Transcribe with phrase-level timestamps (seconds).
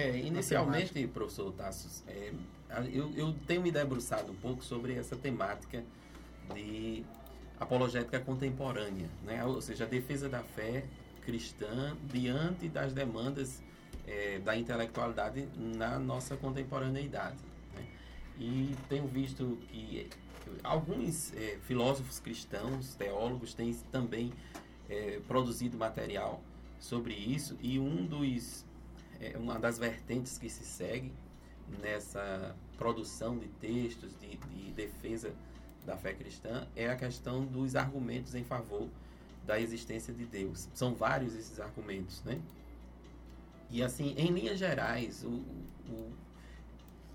[0.00, 2.32] É, inicialmente, professor Tassos, é,
[2.90, 5.84] eu, eu tenho me debruçado um pouco sobre essa temática
[6.54, 7.04] de
[7.58, 9.44] apologética contemporânea, né?
[9.44, 10.84] ou seja, a defesa da fé
[11.20, 13.62] cristã diante das demandas
[14.06, 17.36] é, da intelectualidade na nossa contemporaneidade.
[17.74, 17.84] Né?
[18.38, 20.08] E tenho visto que
[20.64, 24.32] alguns é, filósofos cristãos, teólogos, têm também
[24.88, 26.42] é, produzido material
[26.78, 28.64] sobre isso e um dos
[29.20, 31.12] é, uma das vertentes que se segue
[31.80, 35.32] nessa produção de textos de, de defesa
[35.84, 38.88] da fé cristã é a questão dos argumentos em favor
[39.46, 40.68] da existência de Deus.
[40.74, 42.40] São vários esses argumentos, né?
[43.70, 45.28] E assim, em linhas gerais, o,
[45.88, 46.12] o,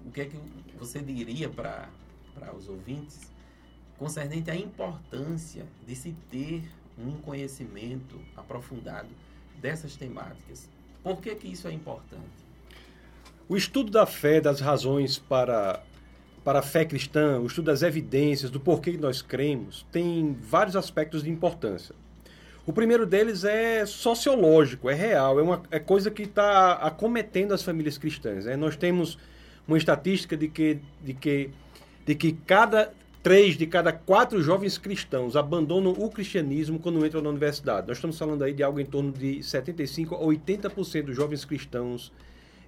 [0.05, 0.37] o que é que
[0.77, 1.89] você diria para
[2.57, 3.19] os ouvintes
[3.97, 6.63] concernente à importância de se ter
[6.97, 9.09] um conhecimento aprofundado
[9.59, 10.69] dessas temáticas?
[11.05, 12.23] Por que, que isso é importante?
[13.47, 15.83] O estudo da fé, das razões para,
[16.43, 21.21] para a fé cristã, o estudo das evidências, do porquê nós cremos, tem vários aspectos
[21.21, 21.93] de importância.
[22.65, 27.61] O primeiro deles é sociológico, é real, é uma é coisa que está acometendo as
[27.61, 28.45] famílias cristãs.
[28.45, 28.55] Né?
[28.55, 29.19] Nós temos
[29.67, 31.51] uma estatística de que, de que,
[32.03, 32.91] de que cada
[33.25, 37.87] três de cada quatro jovens cristãos abandonam o cristianismo quando entram na universidade.
[37.87, 42.13] Nós estamos falando aí de algo em torno de 75 a 80% dos jovens cristãos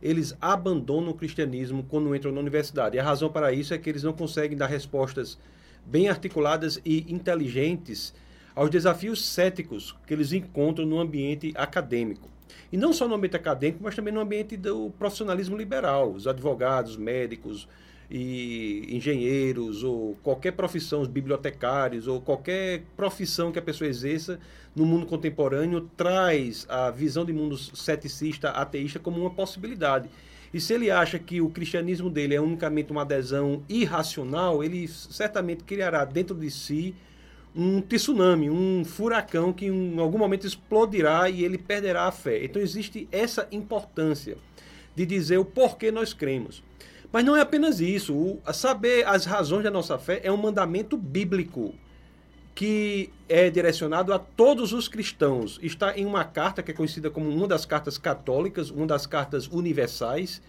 [0.01, 2.97] eles abandonam o cristianismo quando entram na universidade.
[2.97, 5.37] E a razão para isso é que eles não conseguem dar respostas
[5.85, 8.11] bem articuladas e inteligentes
[8.55, 12.27] aos desafios céticos que eles encontram no ambiente acadêmico.
[12.71, 16.97] E não só no ambiente acadêmico, mas também no ambiente do profissionalismo liberal, os advogados,
[16.97, 17.67] médicos
[18.09, 24.39] e engenheiros ou qualquer profissão, os bibliotecários ou qualquer profissão que a pessoa exerça
[24.75, 30.09] no mundo contemporâneo traz a visão de mundo ceticista, ateísta como uma possibilidade.
[30.53, 35.63] E se ele acha que o cristianismo dele é unicamente uma adesão irracional, ele certamente
[35.63, 36.95] criará dentro de si
[37.53, 42.45] um tsunami, um furacão que em algum momento explodirá e ele perderá a fé.
[42.45, 44.37] Então existe essa importância
[44.95, 46.63] de dizer o porquê nós cremos.
[47.11, 48.13] Mas não é apenas isso.
[48.13, 51.73] O, saber as razões da nossa fé é um mandamento bíblico
[52.53, 55.59] que é direcionado a todos os cristãos.
[55.61, 59.47] Está em uma carta que é conhecida como uma das cartas católicas, uma das cartas
[59.47, 60.41] universais,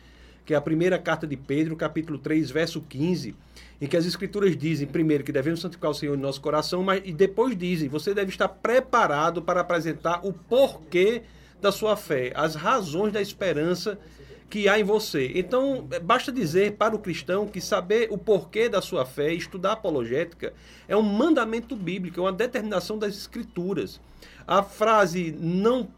[0.47, 3.37] que é a primeira carta de Pedro, capítulo 3, verso 15
[3.81, 7.03] em que as escrituras dizem, primeiro, que devemos santificar o Senhor em nosso coração, mas
[7.05, 11.23] e depois dizem, você deve estar preparado para apresentar o porquê
[11.61, 13.99] da sua fé, as razões da esperança
[14.49, 15.33] que há em você.
[15.35, 20.55] Então, basta dizer para o cristão que saber o porquê da sua fé, estudar apologética,
[20.87, 24.01] é um mandamento bíblico, é uma determinação das escrituras.
[24.47, 25.89] A frase não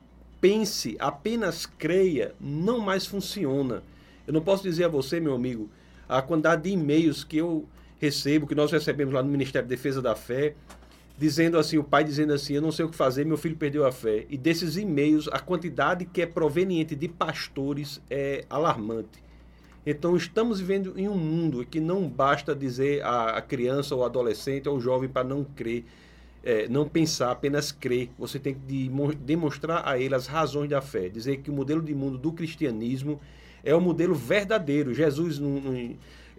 [0.40, 3.82] pense, apenas creia, não mais funciona.
[4.26, 5.70] Eu não posso dizer a você, meu amigo,
[6.08, 7.68] a quantidade de e-mails que eu
[8.00, 10.54] recebo, que nós recebemos lá no Ministério da Defesa da Fé,
[11.20, 13.86] dizendo assim, o pai dizendo assim, eu não sei o que fazer, meu filho perdeu
[13.86, 14.24] a fé.
[14.30, 19.22] E desses e-mails, a quantidade que é proveniente de pastores é alarmante.
[19.84, 24.80] Então estamos vivendo em um mundo que não basta dizer a, criança ou adolescente ou
[24.80, 25.84] jovem para não crer,
[26.42, 28.08] é, não pensar, apenas crer.
[28.18, 31.94] Você tem que demonstrar a ele as razões da fé, dizer que o modelo de
[31.94, 33.20] mundo do cristianismo
[33.62, 34.94] é o modelo verdadeiro.
[34.94, 35.38] Jesus,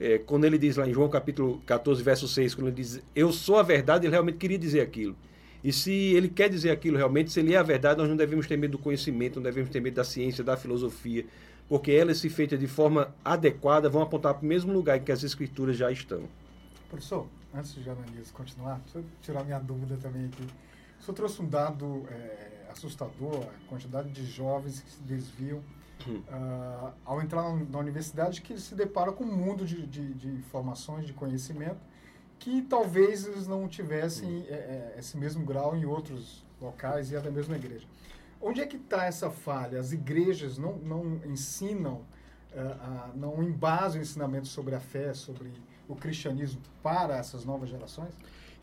[0.01, 3.31] é, quando ele diz lá em João capítulo 14, verso 6, quando ele diz, eu
[3.31, 5.15] sou a verdade, ele realmente queria dizer aquilo.
[5.63, 8.47] E se ele quer dizer aquilo realmente, se ele é a verdade, nós não devemos
[8.47, 11.23] ter medo do conhecimento, não devemos ter medo da ciência, da filosofia,
[11.69, 15.11] porque elas, se feitas de forma adequada, vão apontar para o mesmo lugar em que
[15.11, 16.23] as escrituras já estão.
[16.89, 20.47] Professor, antes de jornalismo continuar, deixa eu tirar minha dúvida também aqui.
[20.99, 25.61] O senhor trouxe um dado é, assustador, a quantidade de jovens que se desviam
[26.09, 30.27] uh, ao entrar na universidade, que eles se deparam com um mundo de, de, de
[30.27, 31.79] informações, de conhecimento,
[32.39, 37.29] que talvez eles não tivessem é, é, esse mesmo grau em outros locais e até
[37.29, 37.85] mesmo na igreja.
[38.41, 39.79] Onde é que está essa falha?
[39.79, 42.01] As igrejas não, não ensinam,
[42.53, 45.51] uh, uh, não embasam o ensinamento sobre a fé, sobre
[45.87, 48.13] o cristianismo para essas novas gerações?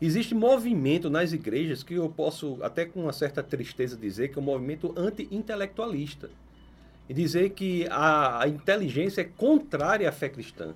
[0.01, 4.41] Existe movimento nas igrejas que eu posso, até com uma certa tristeza, dizer que é
[4.41, 6.29] um movimento anti-intelectualista
[7.09, 10.75] e dizer que a, a inteligência é contrária à fé cristã.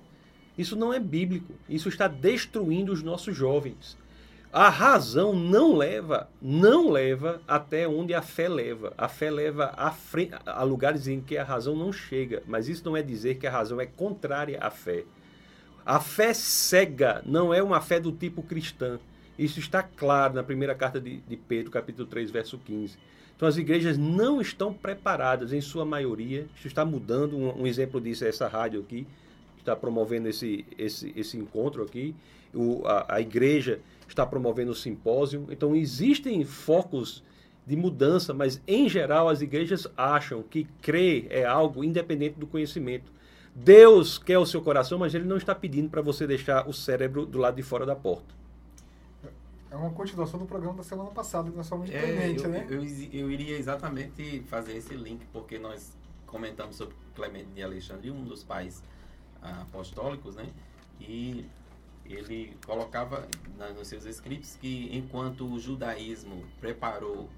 [0.58, 1.54] Isso não é bíblico.
[1.68, 3.96] Isso está destruindo os nossos jovens.
[4.52, 8.92] A razão não leva, não leva até onde a fé leva.
[8.96, 9.92] A fé leva a,
[10.46, 12.42] a lugares em que a razão não chega.
[12.46, 15.04] Mas isso não é dizer que a razão é contrária à fé.
[15.86, 18.98] A fé cega não é uma fé do tipo cristã.
[19.38, 22.96] Isso está claro na primeira carta de, de Pedro, capítulo 3, verso 15.
[23.36, 26.46] Então as igrejas não estão preparadas, em sua maioria.
[26.56, 27.36] Isso está mudando.
[27.36, 29.06] Um, um exemplo disso é essa rádio aqui,
[29.56, 32.14] que está promovendo esse, esse, esse encontro aqui.
[32.54, 35.46] O, a, a igreja está promovendo o simpósio.
[35.50, 37.22] Então existem focos
[37.66, 43.12] de mudança, mas em geral as igrejas acham que crer é algo independente do conhecimento.
[43.54, 47.24] Deus quer o seu coração, mas ele não está pedindo para você deixar o cérebro
[47.24, 48.43] do lado de fora da porta.
[49.74, 52.48] É uma continuação do programa da semana passada, que nós falamos de É, Clemente, eu,
[52.48, 52.66] né?
[52.70, 55.92] eu, eu iria exatamente fazer esse link, porque nós
[56.28, 58.84] comentamos sobre Clemente de Alexandria, um dos pais
[59.42, 60.46] ah, apostólicos, né?
[61.00, 61.44] E
[62.06, 63.26] ele colocava
[63.76, 67.28] nos seus escritos que enquanto o judaísmo preparou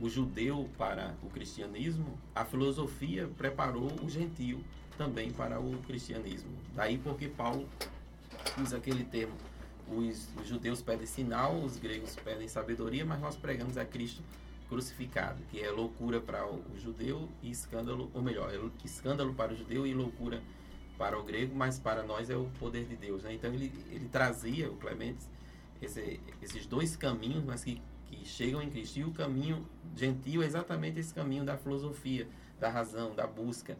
[0.00, 4.64] o judeu para o cristianismo, a filosofia preparou o gentio
[4.96, 6.50] também para o cristianismo.
[6.74, 7.68] Daí porque Paulo
[8.58, 9.34] usa aquele termo
[9.88, 14.22] os, judeus pedem sinal, os gregos pedem sabedoria, mas nós pregamos a Cristo
[14.68, 19.52] crucificado, que é loucura para o, o judeu e escândalo, ou melhor, é escândalo para
[19.52, 20.42] o judeu e loucura
[20.96, 23.22] para o grego, mas para nós é o poder de Deus.
[23.22, 23.34] Né?
[23.34, 25.28] Então ele, ele trazia, o Clementes,
[25.82, 28.98] esse- esses dois caminhos, mas que, que chegam em Cristo.
[28.98, 29.66] E o caminho
[29.96, 32.26] gentil é exatamente esse caminho da filosofia,
[32.58, 33.76] da razão, da busca,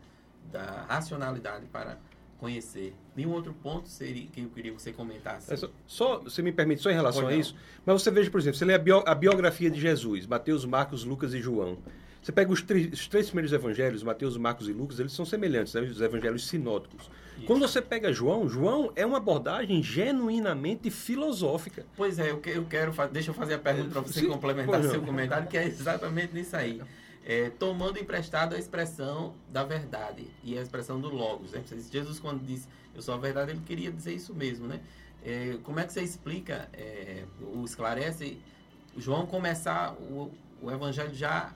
[0.53, 1.99] da racionalidade para
[2.39, 2.95] conhecer.
[3.17, 5.53] Nenhum outro ponto seria que eu queria que você comentasse.
[5.53, 7.55] É só, só, você me permite, só em relação a isso,
[7.85, 11.05] mas você veja, por exemplo, você lê a, bio- a biografia de Jesus, Mateus, Marcos,
[11.05, 11.79] Lucas e João.
[12.23, 15.83] Você pega os, os três primeiros evangelhos, Mateus, Marcos e Lucas, eles são semelhantes, né?
[15.83, 17.11] os evangelhos sinóticos.
[17.37, 17.47] Isso.
[17.47, 21.85] Quando você pega João, João é uma abordagem genuinamente filosófica.
[21.97, 22.93] Pois é, eu, que- eu quero.
[23.13, 26.57] Deixa eu fazer a pergunta para você Sim, complementar seu comentário, que é exatamente nisso
[26.57, 26.81] aí.
[27.27, 31.53] É, tomando emprestado a expressão da verdade e a expressão do Logos.
[31.53, 31.63] Né?
[31.91, 34.67] Jesus, quando disse eu sou a verdade, ele queria dizer isso mesmo.
[34.69, 34.81] Né?
[35.25, 37.25] É, como é que você explica, é,
[37.65, 38.39] esclarece,
[38.97, 40.31] João começar o,
[40.63, 41.53] o evangelho já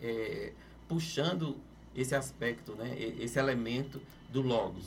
[0.00, 0.52] é,
[0.88, 1.56] puxando
[1.94, 2.96] esse aspecto, né?
[3.18, 4.84] esse elemento do Logos?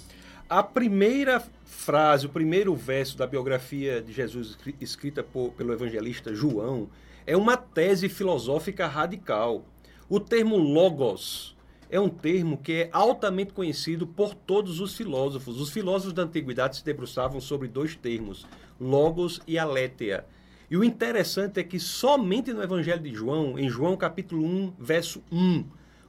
[0.49, 6.33] A primeira frase, o primeiro verso da biografia de Jesus escri- escrita por- pelo evangelista
[6.33, 6.89] João
[7.25, 9.65] é uma tese filosófica radical.
[10.09, 11.55] O termo logos
[11.89, 15.61] é um termo que é altamente conhecido por todos os filósofos.
[15.61, 18.45] Os filósofos da antiguidade se debruçavam sobre dois termos,
[18.79, 20.25] logos e aletheia.
[20.69, 25.23] E o interessante é que somente no Evangelho de João, em João capítulo 1, verso
[25.31, 25.63] 1,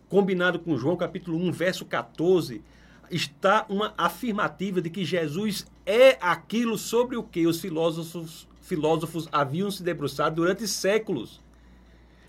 [0.08, 2.62] combinado com João capítulo 1, verso 14,
[3.08, 9.70] está uma afirmativa de que Jesus é aquilo sobre o que os filósofos, filósofos haviam
[9.70, 11.43] se debruçado durante séculos.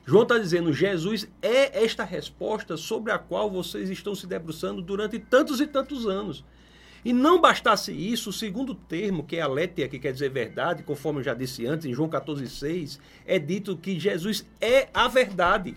[0.06, 5.18] João está dizendo, Jesus é esta resposta sobre a qual vocês estão se debruçando durante
[5.18, 6.46] tantos e tantos anos.
[7.04, 11.19] E não bastasse isso, o segundo termo, que é aletheia, que quer dizer verdade, conforme
[11.19, 15.75] eu já disse antes, em João 14,6, é dito que Jesus é a verdade.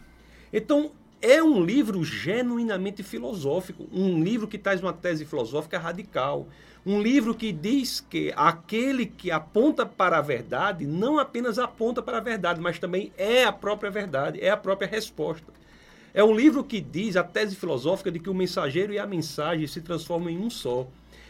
[0.53, 6.49] Então, é um livro genuinamente filosófico, um livro que traz uma tese filosófica radical,
[6.87, 12.19] um livro que diz que aquele que aponta para a verdade não apenas aponta para
[12.19, 15.53] a verdade, mas também é a própria verdade, é a própria resposta.
[16.15, 19.67] É um livro que diz a tese filosófica de que o mensageiro e a mensagem
[19.67, 20.87] se transformam em um só.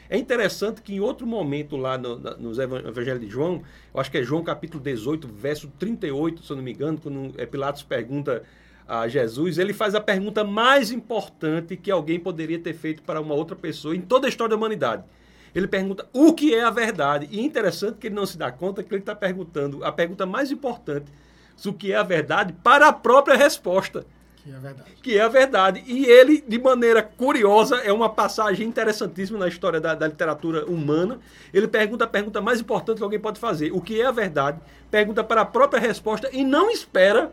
[0.09, 2.19] É interessante que em outro momento lá no,
[2.63, 3.63] evan- Evangelho de João,
[3.93, 7.35] eu acho que é João capítulo 18, verso 38, se eu não me engano, quando
[7.39, 8.43] é, Pilatos pergunta
[8.87, 13.35] a Jesus, ele faz a pergunta mais importante que alguém poderia ter feito para uma
[13.35, 15.05] outra pessoa em toda a história da humanidade.
[15.55, 17.29] Ele pergunta o que é a verdade.
[17.31, 20.27] E é interessante que ele não se dá conta que ele está perguntando a pergunta
[20.27, 21.13] mais importante,
[21.67, 24.07] o que é a verdade, para a própria resposta
[24.45, 24.91] Que é verdade.
[25.03, 25.83] que é a verdade.
[25.87, 31.19] E ele, de maneira curiosa, é uma passagem interessantíssima na história da, da literatura humana.
[31.53, 34.61] Ele pergunta a pergunta mais importante que alguém pode fazer: o que é a verdade?
[34.91, 37.33] Pergunta para a própria resposta e não espera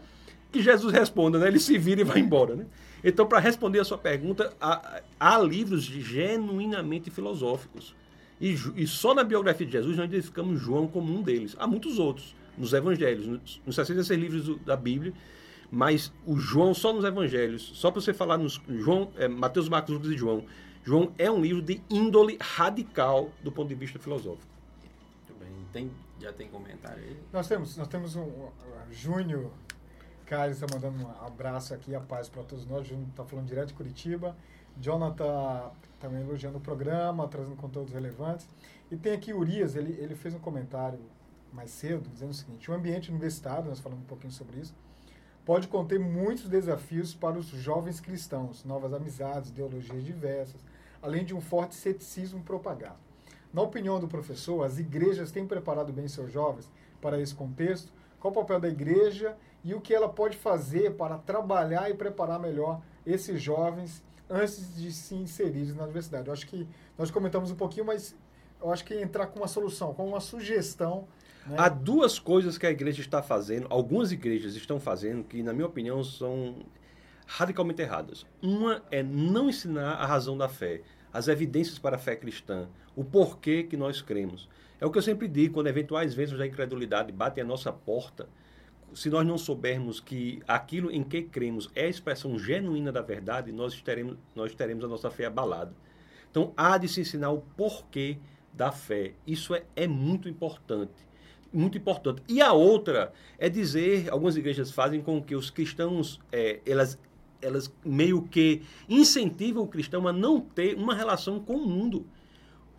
[0.51, 1.47] que Jesus responda, né?
[1.47, 2.65] Ele se vira e vai embora, né?
[3.03, 7.93] Então, para responder a sua pergunta, há, há livros genuinamente filosóficos.
[8.39, 11.55] E, e só na biografia de Jesus nós identificamos João como um deles.
[11.57, 15.13] Há muitos outros, nos evangelhos, nos, nos 66 livros do- da Bíblia,
[15.71, 19.93] mas o João só nos evangelhos, só para você falar nos João, é, Mateus, Marcos,
[19.93, 20.45] Lucas e João,
[20.83, 24.47] João é um livro de índole radical do ponto de vista filosófico.
[25.27, 25.49] Muito bem.
[25.73, 27.17] Tem, já tem comentário aí?
[27.33, 28.49] Nós temos, nós temos um, um,
[28.91, 29.49] Júnior
[30.25, 32.87] Carlos está mandando um abraço aqui, a paz para todos nós.
[32.87, 34.35] Júnior está falando direto de Curitiba.
[34.79, 38.47] Jonathan também elogiando o programa, trazendo conteúdos relevantes.
[38.91, 40.99] E tem aqui Urias, ele, ele fez um comentário
[41.53, 44.75] mais cedo, dizendo o seguinte: o ambiente universitário, nós falamos um pouquinho sobre isso,
[45.45, 50.63] pode conter muitos desafios para os jovens cristãos, novas amizades, ideologias diversas,
[51.01, 52.97] além de um forte ceticismo propagado.
[53.53, 57.93] Na opinião do professor, as igrejas têm preparado bem seus jovens para esse contexto?
[58.19, 62.39] Qual o papel da igreja e o que ela pode fazer para trabalhar e preparar
[62.39, 66.27] melhor esses jovens antes de se inserirem na universidade.
[66.27, 68.15] Eu acho que nós comentamos um pouquinho, mas
[68.61, 71.07] eu acho que entrar com uma solução, com uma sugestão.
[71.47, 71.55] Né?
[71.57, 75.65] Há duas coisas que a igreja está fazendo, algumas igrejas estão fazendo, que, na minha
[75.65, 76.57] opinião, são
[77.25, 78.23] radicalmente erradas.
[78.43, 83.03] Uma é não ensinar a razão da fé, as evidências para a fé cristã, o
[83.03, 84.47] porquê que nós cremos.
[84.79, 88.29] É o que eu sempre digo, quando eventuais vezes da incredulidade batem a nossa porta,
[88.95, 93.51] se nós não soubermos que aquilo em que cremos é a expressão genuína da verdade,
[93.51, 95.75] nós teremos, nós teremos a nossa fé abalada.
[96.31, 98.17] Então, há de se ensinar o porquê
[98.53, 99.13] da fé.
[99.27, 100.93] Isso é, é muito importante.
[101.51, 102.21] Muito importante.
[102.27, 106.97] E a outra é dizer, algumas igrejas fazem com que os cristãos, é, elas,
[107.41, 112.07] elas meio que incentivam o cristão a não ter uma relação com o mundo.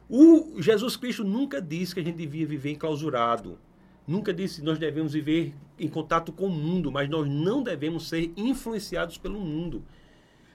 [0.09, 3.59] O Jesus Cristo nunca disse que a gente devia viver enclausurado.
[4.07, 8.33] Nunca disse nós devemos viver em contato com o mundo, mas nós não devemos ser
[8.37, 9.83] influenciados pelo mundo.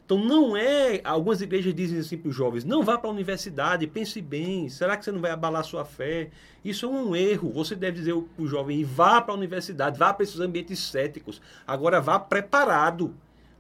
[0.06, 1.00] Então não é.
[1.06, 4.98] Algumas igrejas dizem assim para os jovens: não vá para a universidade, pense bem, será
[4.98, 6.30] que você não vai abalar sua fé?
[6.66, 7.50] Isso é um erro.
[7.52, 11.42] Você deve dizer para o jovem: vá para a universidade, vá para esses ambientes céticos.
[11.66, 13.16] Agora vá preparado.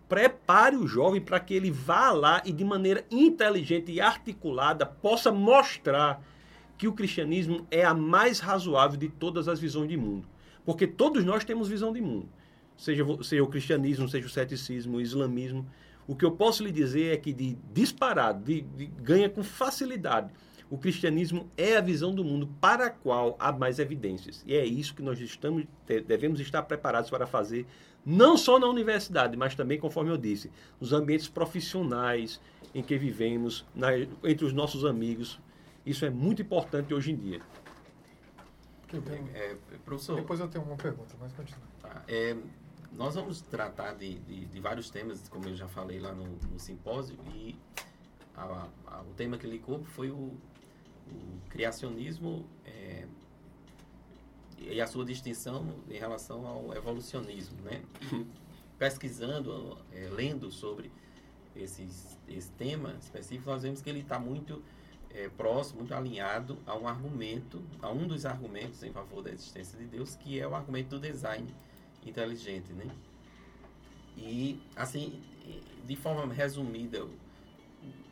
[0.09, 5.31] Prepare o jovem para que ele vá lá e de maneira inteligente e articulada possa
[5.31, 6.21] mostrar
[6.81, 10.27] que o cristianismo é a mais razoável de todas as visões de mundo.
[10.65, 12.27] Porque todos nós temos visão de mundo.
[12.75, 15.63] Seja, seja o cristianismo, seja o ceticismo, o islamismo.
[16.07, 20.31] O que eu posso lhe dizer é que de disparado, de, de, ganha com facilidade.
[20.71, 24.43] O cristianismo é a visão do mundo para a qual há mais evidências.
[24.47, 25.65] E é isso que nós estamos,
[26.07, 27.67] devemos estar preparados para fazer,
[28.03, 32.41] não só na universidade, mas também, conforme eu disse, nos ambientes profissionais
[32.73, 33.89] em que vivemos, na,
[34.23, 35.39] entre os nossos amigos,
[35.85, 37.41] isso é muito importante hoje em dia.
[38.87, 41.61] Tenho, é, professor, Depois eu tenho uma pergunta, mas continua.
[41.81, 42.35] Tá, é,
[42.91, 46.59] nós vamos tratar de, de, de, vários temas, como eu já falei lá no, no
[46.59, 47.57] simpósio, e
[48.35, 50.15] a, a, o tema que ele coube foi o,
[51.07, 53.07] o criacionismo é,
[54.57, 57.61] e a sua distinção em relação ao evolucionismo.
[57.61, 57.81] Né?
[58.77, 60.91] Pesquisando, é, lendo sobre
[61.55, 64.61] esses, esse tema específico, nós vemos que ele está muito
[65.15, 69.77] é, próximo, muito alinhado a um argumento, a um dos argumentos em favor da existência
[69.77, 71.53] de Deus, que é o argumento do design
[72.05, 72.89] inteligente, né?
[74.17, 75.21] E, assim,
[75.85, 77.05] de forma resumida,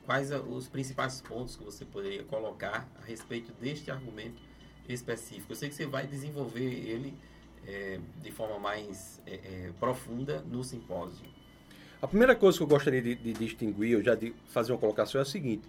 [0.05, 4.41] quais os principais pontos que você poderia colocar a respeito deste argumento
[4.87, 5.51] específico?
[5.51, 7.13] Eu sei que você vai desenvolver ele
[7.67, 11.25] é, de forma mais é, é, profunda no simpósio.
[12.01, 15.19] A primeira coisa que eu gostaria de, de distinguir, eu já de fazer uma colocação,
[15.19, 15.67] é a seguinte.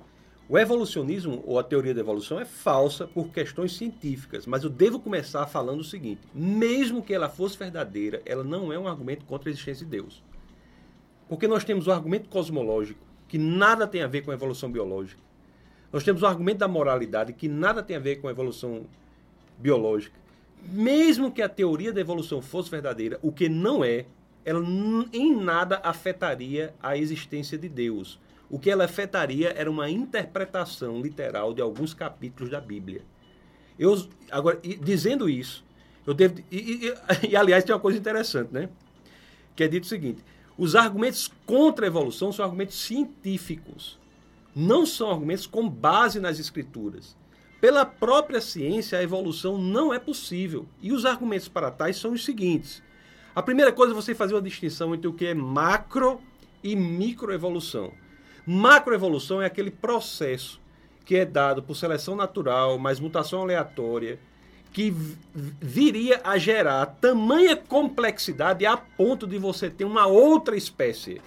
[0.51, 4.99] O evolucionismo, ou a teoria da evolução, é falsa por questões científicas, mas eu devo
[4.99, 9.49] começar falando o seguinte: mesmo que ela fosse verdadeira, ela não é um argumento contra
[9.49, 10.21] a existência de Deus.
[11.29, 15.23] Porque nós temos o argumento cosmológico, que nada tem a ver com a evolução biológica.
[15.93, 18.87] Nós temos o argumento da moralidade, que nada tem a ver com a evolução
[19.57, 20.19] biológica.
[20.65, 24.05] Mesmo que a teoria da evolução fosse verdadeira, o que não é,
[24.45, 24.61] ela
[25.13, 28.19] em nada afetaria a existência de Deus
[28.51, 33.03] o que ela afetaria era uma interpretação literal de alguns capítulos da Bíblia.
[33.79, 35.65] Eu, agora, dizendo isso,
[36.05, 36.43] eu devo.
[36.51, 36.95] E, e,
[37.31, 38.69] e, aliás, tem uma coisa interessante, né?
[39.55, 40.23] Que é dito o seguinte:
[40.59, 43.99] os argumentos contra a evolução são argumentos científicos,
[44.55, 47.17] não são argumentos com base nas escrituras.
[47.61, 50.67] Pela própria ciência, a evolução não é possível.
[50.81, 52.83] E os argumentos para tais são os seguintes.
[53.35, 56.21] A primeira coisa é você fazer uma distinção entre o que é macro
[56.65, 57.93] e microevolução.
[58.47, 60.61] Macroevolução é aquele processo
[61.05, 64.19] que é dado por seleção natural, mais mutação aleatória,
[64.73, 64.95] que
[65.35, 71.21] viria a gerar tamanha complexidade a ponto de você ter uma outra espécie.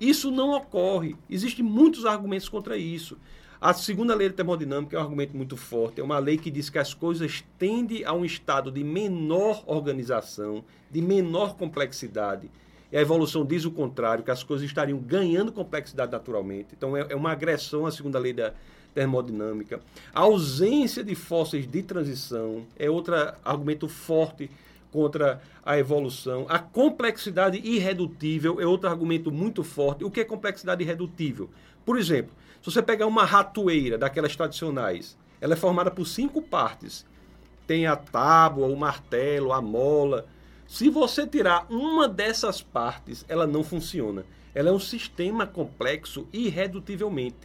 [0.00, 1.14] Isso não ocorre.
[1.28, 3.16] Existem muitos argumentos contra isso.
[3.60, 6.00] A segunda lei da termodinâmica é um argumento muito forte.
[6.00, 10.64] É uma lei que diz que as coisas tendem a um estado de menor organização,
[10.90, 12.50] de menor complexidade.
[12.92, 16.68] E a evolução diz o contrário, que as coisas estariam ganhando complexidade naturalmente.
[16.76, 18.52] Então é, é uma agressão à segunda lei da
[18.94, 19.80] termodinâmica.
[20.12, 24.50] A ausência de fósseis de transição é outro argumento forte
[24.90, 26.46] contra a evolução.
[26.48, 30.04] A complexidade irredutível é outro argumento muito forte.
[30.04, 31.48] O que é complexidade irredutível?
[31.84, 37.06] Por exemplo, se você pegar uma ratoeira daquelas tradicionais, ela é formada por cinco partes.
[37.66, 40.26] Tem a tábua, o martelo, a mola,
[40.70, 44.24] se você tirar uma dessas partes, ela não funciona.
[44.54, 47.38] Ela é um sistema complexo irredutivelmente.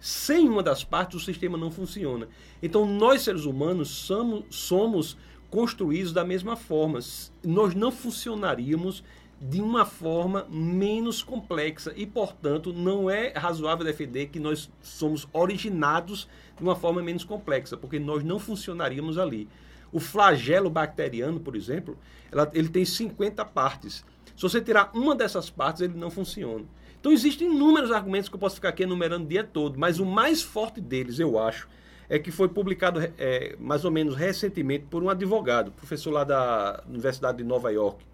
[0.00, 2.26] Sem uma das partes, o sistema não funciona.
[2.62, 5.18] Então, nós seres humanos somos, somos
[5.50, 7.00] construídos da mesma forma.
[7.44, 9.04] Nós não funcionaríamos
[9.38, 16.26] de uma forma menos complexa e, portanto, não é razoável defender que nós somos originados
[16.56, 19.46] de uma forma menos complexa, porque nós não funcionaríamos ali.
[19.92, 21.98] O flagelo bacteriano, por exemplo,
[22.30, 24.04] ela, ele tem 50 partes.
[24.36, 26.64] Se você tirar uma dessas partes, ele não funciona.
[26.98, 30.06] Então, existem inúmeros argumentos que eu posso ficar aqui enumerando o dia todo, mas o
[30.06, 31.68] mais forte deles, eu acho,
[32.10, 36.82] é que foi publicado é, mais ou menos recentemente por um advogado, professor lá da
[36.88, 38.04] Universidade de Nova York,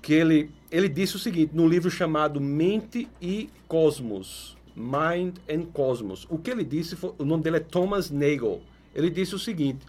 [0.00, 6.26] que ele, ele disse o seguinte, num livro chamado Mente e Cosmos, Mind and Cosmos.
[6.30, 8.60] O que ele disse, foi, o nome dele é Thomas Nagel.
[8.94, 9.84] Ele disse o seguinte,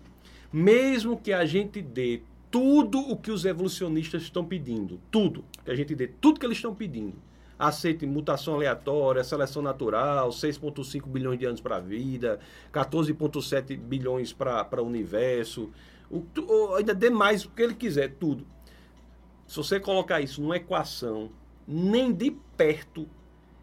[0.52, 5.76] mesmo que a gente dê tudo o que os evolucionistas estão pedindo, tudo, que a
[5.76, 7.16] gente dê tudo que eles estão pedindo,
[7.58, 12.40] aceite mutação aleatória, seleção natural, 6,5 bilhões de anos para a vida,
[12.74, 15.70] 14,7 bilhões para o universo,
[16.10, 18.46] o, o, ainda dê mais o que ele quiser, tudo.
[19.46, 21.30] Se você colocar isso numa equação,
[21.68, 23.08] nem de perto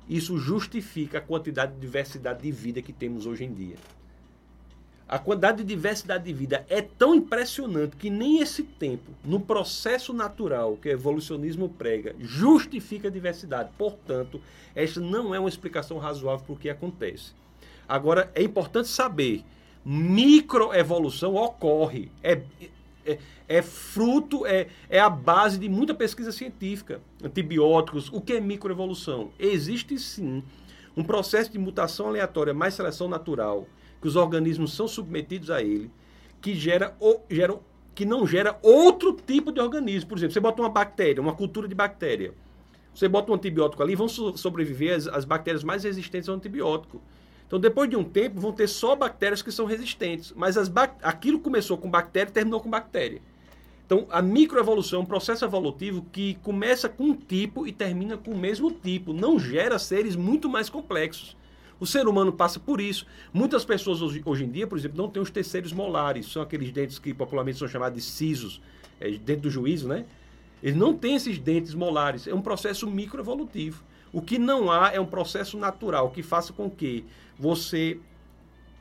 [0.09, 3.76] isso justifica a quantidade de diversidade de vida que temos hoje em dia.
[5.08, 10.12] A quantidade de diversidade de vida é tão impressionante que nem esse tempo, no processo
[10.12, 13.70] natural que o evolucionismo prega, justifica a diversidade.
[13.78, 14.40] Portanto,
[14.75, 17.32] esta não é uma explicação razoável para o que acontece.
[17.88, 19.44] Agora, é importante saber,
[19.84, 22.10] microevolução ocorre.
[22.20, 22.42] É,
[23.06, 27.00] é, é fruto, é, é a base de muita pesquisa científica.
[27.22, 29.30] Antibióticos, o que é microevolução?
[29.38, 30.42] Existe sim
[30.96, 33.68] um processo de mutação aleatória mais seleção natural,
[34.06, 35.90] que os organismos são submetidos a ele,
[36.40, 36.96] que gera,
[37.28, 37.58] gera
[37.92, 40.08] que não gera outro tipo de organismo.
[40.08, 42.32] Por exemplo, você bota uma bactéria, uma cultura de bactéria.
[42.94, 47.02] Você bota um antibiótico ali, vão sobreviver as, as bactérias mais resistentes ao antibiótico.
[47.48, 50.32] Então, depois de um tempo, vão ter só bactérias que são resistentes.
[50.36, 50.70] Mas as
[51.02, 53.20] aquilo começou com bactéria e terminou com bactéria.
[53.84, 58.30] Então, a microevolução é um processo evolutivo que começa com um tipo e termina com
[58.30, 59.12] o mesmo tipo.
[59.12, 61.36] Não gera seres muito mais complexos.
[61.78, 63.06] O ser humano passa por isso.
[63.33, 66.26] Muitas pessoas hoje, hoje em dia, por exemplo, não têm os terceiros molares.
[66.26, 68.61] São aqueles dentes que popularmente são chamados de sisos,
[69.00, 70.07] é, dentro do juízo, né?
[70.62, 72.27] Eles não têm esses dentes molares.
[72.27, 73.85] É um processo microevolutivo.
[74.12, 77.05] O que não há é um processo natural que faça com que
[77.38, 78.00] você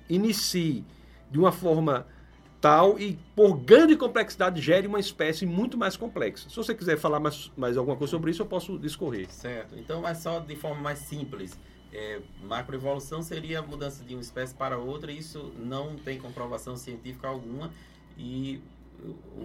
[0.09, 0.85] inicie
[1.29, 2.07] de uma forma
[2.61, 6.49] tal e, por grande complexidade, gere uma espécie muito mais complexa.
[6.49, 9.29] Se você quiser falar mais, mais alguma coisa sobre isso, eu posso discorrer.
[9.29, 9.77] Certo.
[9.77, 11.59] Então, mas só de forma mais simples.
[11.95, 17.27] É, macroevolução seria a mudança de uma espécie para outra, isso não tem comprovação científica
[17.27, 17.71] alguma,
[18.17, 18.61] e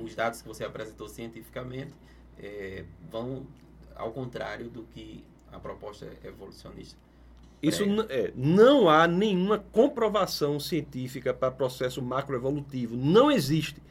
[0.02, 1.92] os dados que você apresentou cientificamente
[2.38, 3.46] é, vão
[3.94, 6.98] ao contrário do que a proposta evolucionista
[7.62, 12.96] isso é, não há nenhuma comprovação científica para processo macroevolutivo.
[12.96, 13.82] Não existe.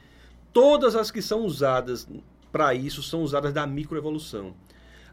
[0.52, 2.08] Todas as que são usadas
[2.52, 4.56] para isso são usadas da microevolução.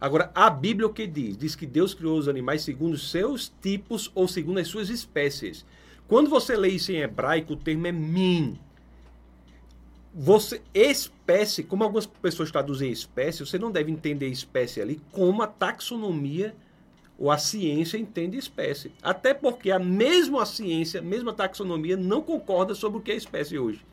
[0.01, 1.37] Agora, a Bíblia o que diz?
[1.37, 5.65] Diz que Deus criou os animais segundo os seus tipos ou segundo as suas espécies.
[6.07, 8.59] Quando você lê isso em hebraico, o termo é min.
[10.15, 15.47] Você, espécie, como algumas pessoas traduzem espécie, você não deve entender espécie ali como a
[15.47, 16.55] taxonomia
[17.19, 18.93] ou a ciência entende espécie.
[19.03, 23.59] Até porque a mesma ciência, a mesma taxonomia, não concorda sobre o que é espécie
[23.59, 23.85] hoje.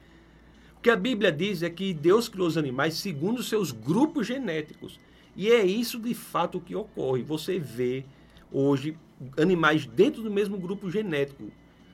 [0.78, 4.28] O que a Bíblia diz é que Deus criou os animais segundo os seus grupos
[4.28, 5.00] genéticos.
[5.36, 7.24] E é isso de fato que ocorre.
[7.24, 8.06] Você vê
[8.52, 8.98] hoje
[9.38, 11.52] animais dentro do mesmo grupo genético,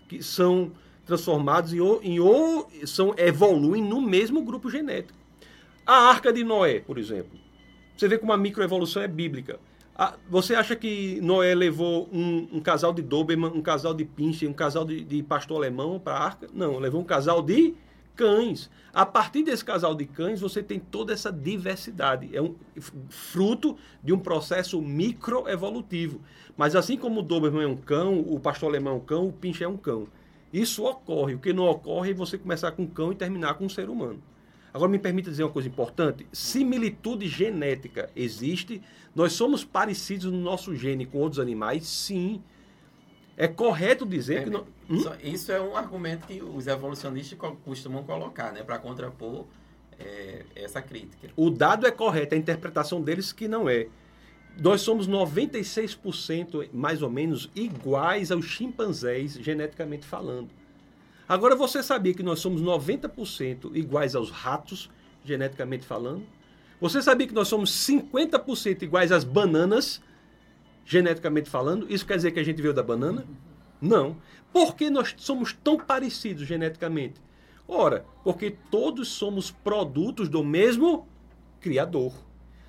[0.07, 0.71] que são
[1.05, 2.17] transformados em, em
[2.85, 5.17] são evoluem no mesmo grupo genético.
[5.85, 7.37] A arca de Noé, por exemplo.
[7.97, 9.59] Você vê como a microevolução é bíblica.
[9.95, 14.47] Ah, você acha que Noé levou um, um, casal de Doberman, um casal de Pinche,
[14.47, 16.47] um casal de, de pastor alemão para a arca?
[16.53, 17.73] Não, levou um casal de
[18.15, 18.69] cães.
[18.93, 22.35] A partir desse casal de cães, você tem toda essa diversidade.
[22.35, 22.55] É um
[23.09, 26.21] fruto de um processo microevolutivo.
[26.57, 29.33] Mas assim como o Doberman é um cão, o pastor alemão é um cão, o
[29.33, 30.07] Pinche é um cão.
[30.51, 31.35] Isso ocorre.
[31.35, 33.89] O que não ocorre é você começar com um cão e terminar com um ser
[33.89, 34.21] humano.
[34.73, 38.81] Agora me permita dizer uma coisa importante: similitude genética existe.
[39.15, 42.41] Nós somos parecidos no nosso gene com outros animais, sim.
[43.41, 44.49] É correto dizer é, que.
[44.49, 44.65] Não...
[44.89, 45.01] Hum?
[45.23, 49.45] Isso é um argumento que os evolucionistas costumam colocar, né, para contrapor
[49.97, 51.29] é, essa crítica.
[51.37, 53.87] O dado é correto, a interpretação deles que não é.
[54.59, 60.49] Nós somos 96% mais ou menos iguais aos chimpanzés, geneticamente falando.
[61.25, 64.89] Agora, você sabia que nós somos 90% iguais aos ratos,
[65.23, 66.23] geneticamente falando?
[66.81, 70.01] Você sabia que nós somos 50% iguais às bananas,
[70.85, 71.85] geneticamente falando?
[71.89, 73.25] Isso quer dizer que a gente veio da banana?
[73.81, 74.17] Não.
[74.51, 77.21] Por que nós somos tão parecidos geneticamente?
[77.67, 81.07] Ora, porque todos somos produtos do mesmo
[81.61, 82.13] Criador.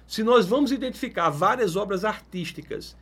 [0.06, 2.96] Se nós vamos identificar várias obras artísticas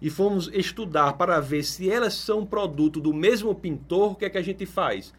[0.00, 4.30] e formos estudar para ver se elas são produto do mesmo pintor, o que é
[4.30, 5.12] que a gente faz?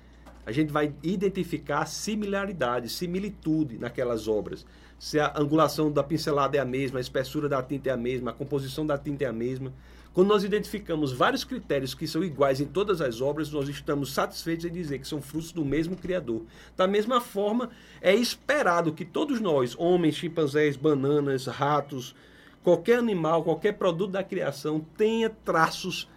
[0.46, 4.66] A gente vai identificar similaridade, similitude naquelas obras.
[4.98, 8.32] Se a angulação da pincelada é a mesma, a espessura da tinta é a mesma,
[8.32, 9.74] a composição da tinta é a mesma.
[10.14, 14.64] Quando nós identificamos vários critérios que são iguais em todas as obras, nós estamos satisfeitos
[14.64, 16.44] em dizer que são frutos do mesmo Criador.
[16.78, 17.70] Da mesma forma,
[18.02, 22.16] é esperado que todos nós, homens, chimpanzés, bananas, ratos,
[22.64, 26.10] qualquer animal, qualquer produto da criação, tenha traços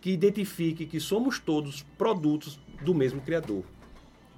[0.00, 3.64] que identifiquem que somos todos produtos do mesmo Criador.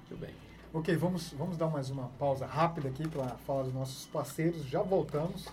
[0.09, 0.44] Muito bem.
[0.75, 4.65] Ok, vamos, vamos dar mais uma pausa rápida aqui para falar dos nossos parceiros.
[4.65, 5.47] Já voltamos.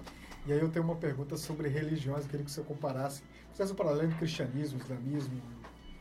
[0.45, 2.25] E aí eu tenho uma pergunta sobre religiões.
[2.25, 5.41] Eu queria que você comparasse fizesse um paralelo entre cristianismo, islamismo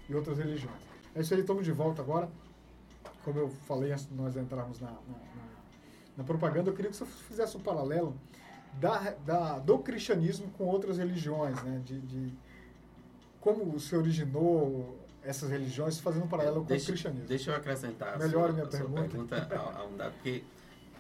[0.10, 0.82] e outras religiões.
[1.14, 2.32] É isso aí, estamos de volta agora.
[3.24, 5.48] Como eu falei antes de nós entrarmos na, na, na,
[6.18, 8.20] na propaganda, eu queria que você fizesse um paralelo
[8.80, 11.80] da, da, do cristianismo com outras religiões, né?
[11.86, 12.34] De, de
[13.40, 17.28] como se originou essas religiões, fazendo um paralelo com o cristianismo.
[17.28, 19.02] Deixa eu acrescentar Melhor a minha sua, pergunta.
[19.02, 20.44] A, pergunta a, a um dado, porque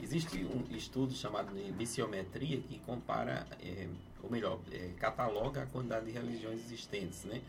[0.02, 3.88] existe um estudo chamado de missiometria que compara é,
[4.24, 7.24] ou melhor, é, cataloga a quantidade de religiões existentes.
[7.26, 7.42] Né?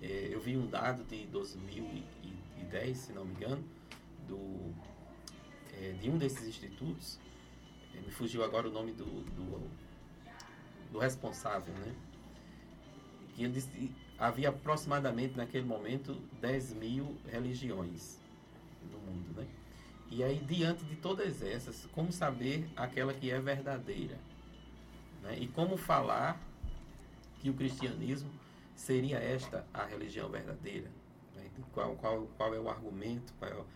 [0.00, 3.64] É, eu vi um dado de 2010, se não me engano,
[4.28, 4.72] do,
[6.00, 7.18] de um desses institutos,
[7.92, 9.68] me fugiu agora o nome do, do,
[10.92, 11.92] do responsável, né?
[13.34, 13.90] que ele disse
[14.22, 18.20] havia aproximadamente naquele momento 10 mil religiões
[18.88, 19.40] no mundo.
[19.40, 19.44] Né?
[20.12, 24.16] E aí, diante de todas essas, como saber aquela que é verdadeira?
[25.24, 25.38] Né?
[25.40, 26.40] E como falar
[27.40, 28.30] que o cristianismo
[28.76, 30.88] seria esta a religião verdadeira?
[31.34, 31.50] Né?
[31.72, 33.66] Qual, qual, qual é o argumento, qual é o,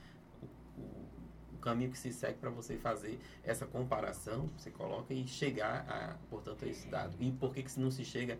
[0.79, 5.85] o, o caminho que se segue para você fazer essa comparação, você coloca e chegar,
[5.89, 7.17] a, portanto, a esse dado.
[7.19, 8.39] E por que, que não se chega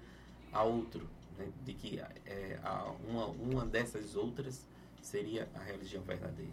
[0.53, 1.16] a outro?
[1.39, 1.47] Né?
[1.65, 2.59] De que é,
[3.09, 4.67] uma, uma dessas outras
[5.01, 6.53] seria a religião verdadeira.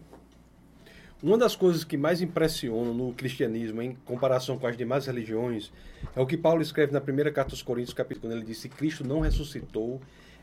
[1.22, 5.72] Uma das coisas que mais impressionam no cristianismo, em comparação com as demais religiões,
[6.14, 8.68] é o que Paulo escreve na primeira carta aos Coríntios, capítulo, quando ele diz: Se
[8.68, 10.02] Cristo não ressuscitou,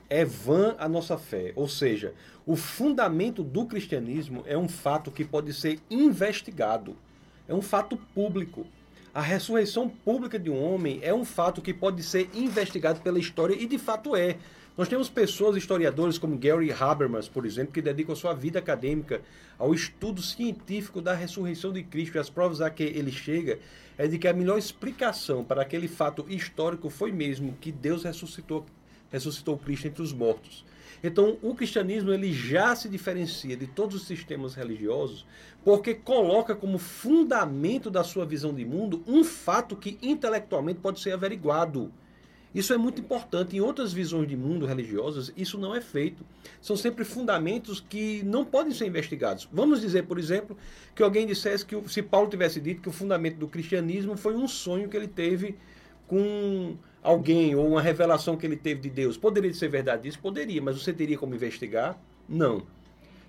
[0.09, 1.53] é vã a nossa fé.
[1.55, 2.15] Ou seja,
[2.47, 6.97] o fundamento do cristianismo é um fato que pode ser investigado,
[7.47, 8.67] é um fato público.
[9.13, 13.55] A ressurreição pública de um homem é um fato que pode ser investigado pela história
[13.55, 14.37] e de fato é.
[14.79, 19.21] Nós temos pessoas, historiadores como Gary Habermas, por exemplo, que dedicam sua vida acadêmica
[19.59, 22.15] ao estudo científico da ressurreição de Cristo.
[22.15, 23.59] E as provas a que ele chega
[23.99, 28.65] é de que a melhor explicação para aquele fato histórico foi mesmo que Deus ressuscitou,
[29.11, 30.65] ressuscitou Cristo entre os mortos.
[31.03, 35.27] Então, o cristianismo ele já se diferencia de todos os sistemas religiosos
[35.65, 41.13] porque coloca como fundamento da sua visão de mundo um fato que intelectualmente pode ser
[41.13, 41.91] averiguado.
[42.53, 43.57] Isso é muito importante.
[43.57, 46.25] Em outras visões de mundo religiosas, isso não é feito.
[46.61, 49.49] São sempre fundamentos que não podem ser investigados.
[49.53, 50.57] Vamos dizer, por exemplo,
[50.95, 54.49] que alguém dissesse que se Paulo tivesse dito que o fundamento do cristianismo foi um
[54.49, 55.57] sonho que ele teve
[56.11, 59.17] com alguém ou uma revelação que ele teve de Deus.
[59.17, 60.19] Poderia ser verdade isso?
[60.19, 61.97] Poderia, mas você teria como investigar?
[62.29, 62.65] Não.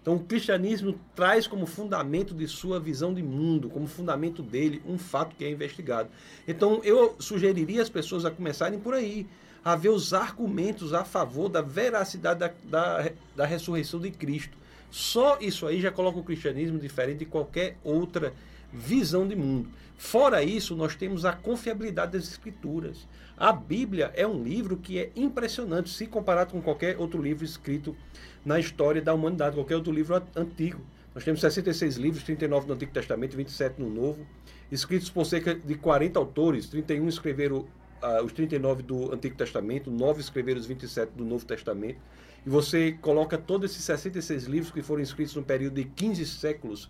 [0.01, 4.97] Então, o cristianismo traz como fundamento de sua visão de mundo, como fundamento dele, um
[4.97, 6.09] fato que é investigado.
[6.47, 9.27] Então, eu sugeriria as pessoas a começarem por aí,
[9.63, 14.57] a ver os argumentos a favor da veracidade da, da, da ressurreição de Cristo.
[14.89, 18.33] Só isso aí já coloca o cristianismo diferente de qualquer outra
[18.73, 19.69] visão de mundo.
[20.03, 23.07] Fora isso, nós temos a confiabilidade das escrituras.
[23.37, 27.95] A Bíblia é um livro que é impressionante se comparado com qualquer outro livro escrito
[28.43, 30.81] na história da humanidade, qualquer outro livro antigo.
[31.13, 34.25] Nós temos 66 livros, 39 no Antigo Testamento, 27 no Novo,
[34.71, 37.57] escritos por cerca de 40 autores, 31 escreveram
[38.01, 41.99] uh, os 39 do Antigo Testamento, 9 escreveram os 27 do Novo Testamento.
[42.43, 46.89] E você coloca todos esses 66 livros que foram escritos no período de 15 séculos,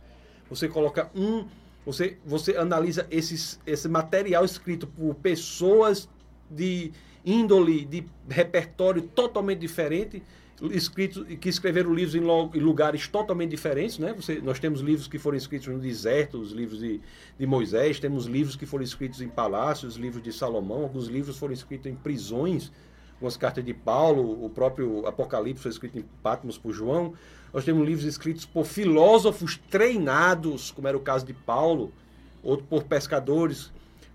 [0.49, 1.45] você coloca um,
[1.85, 6.07] você, você analisa esses, esse material escrito por pessoas
[6.49, 6.91] de
[7.25, 10.21] índole, de repertório totalmente diferente,
[10.69, 14.13] escritos que escreveram livros em, em, lugares totalmente diferentes, né?
[14.13, 17.01] Você, nós temos livros que foram escritos no deserto, os livros de,
[17.39, 21.53] de Moisés, temos livros que foram escritos em palácios, livros de Salomão, alguns livros foram
[21.53, 22.71] escritos em prisões,
[23.13, 27.13] algumas cartas de Paulo, o próprio Apocalipse foi escrito em Patmos por João.
[27.53, 31.91] Nós temos livros escritos por filósofos treinados, como era o caso de Paulo,
[32.43, 33.71] outro por pescadores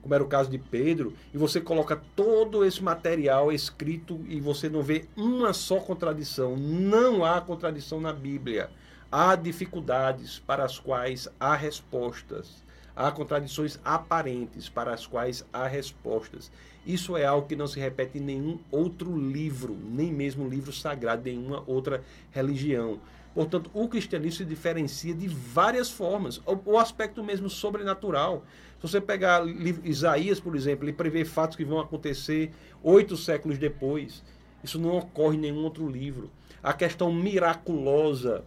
[0.07, 4.68] como era o caso de Pedro, e você coloca todo esse material escrito e você
[4.68, 6.57] não vê uma só contradição.
[6.57, 8.70] Não há contradição na Bíblia.
[9.11, 12.64] há dificuldades para as quais há respostas.
[12.94, 16.53] Há contradições aparentes para as quais há respostas.
[16.87, 21.22] Isso é algo que não se repete em nenhum outro livro, nem mesmo livro sagrado
[21.25, 23.01] nenhuma outra religião.
[23.37, 26.38] Portanto, o cristianismo se diferencia de várias formas.
[26.38, 28.46] O, o aspecto mesmo sobrenatural.
[28.81, 29.42] Se você pegar
[29.85, 32.51] Isaías, por exemplo, ele prevê fatos que vão acontecer
[32.83, 34.25] oito séculos depois.
[34.64, 36.31] Isso não ocorre em nenhum outro livro.
[36.62, 38.42] A questão miraculosa,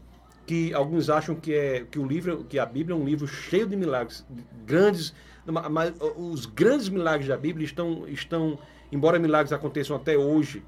[0.47, 3.67] que alguns acham que, é, que o livro, que a Bíblia é um livro cheio
[3.67, 4.25] de milagres,
[4.65, 5.13] grandes,
[5.45, 8.57] mas os grandes milagres da Bíblia estão, estão
[8.91, 10.63] embora milagres aconteçam até hoje,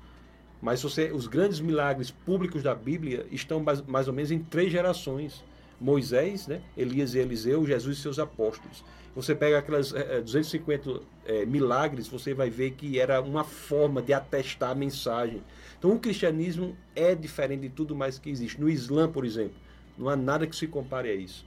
[0.61, 4.71] mas você, os grandes milagres públicos da Bíblia estão mais, mais ou menos em três
[4.71, 5.43] gerações.
[5.79, 8.83] Moisés, né, Elias e Eliseu, Jesus e seus apóstolos.
[9.15, 14.13] Você pega aquelas é, 250 é, milagres, você vai ver que era uma forma de
[14.13, 15.41] atestar a mensagem.
[15.79, 18.61] Então o cristianismo é diferente de tudo mais que existe.
[18.61, 19.55] No Islã, por exemplo,
[19.97, 21.45] não há nada que se compare a isso.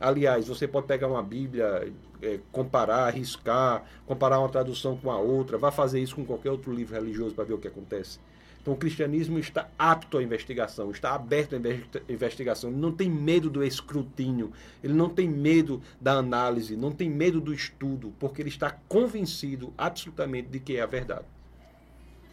[0.00, 5.56] Aliás, você pode pegar uma Bíblia, é, comparar, arriscar, comparar uma tradução com a outra,
[5.56, 8.18] vá fazer isso com qualquer outro livro religioso para ver o que acontece.
[8.60, 13.48] Então o cristianismo está apto à investigação, está aberto à investigação, ele não tem medo
[13.48, 14.52] do escrutínio,
[14.84, 19.72] ele não tem medo da análise, não tem medo do estudo, porque ele está convencido
[19.78, 21.24] absolutamente de que é a verdade.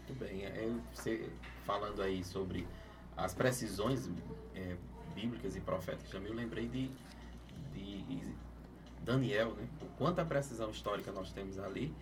[0.07, 1.29] Muito bem, é, você
[1.63, 2.67] falando aí sobre
[3.15, 4.09] as precisões
[4.53, 4.75] é,
[5.15, 6.91] bíblicas e proféticas, também eu lembrei de,
[7.73, 8.21] de
[9.03, 9.65] Daniel, né?
[9.81, 11.93] o quanto a precisão histórica nós temos ali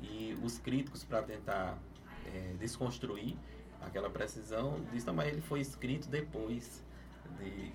[0.00, 1.76] e os críticos para tentar
[2.26, 3.36] é, desconstruir
[3.86, 6.82] aquela precisão diz mas ele foi escrito depois
[7.38, 7.72] de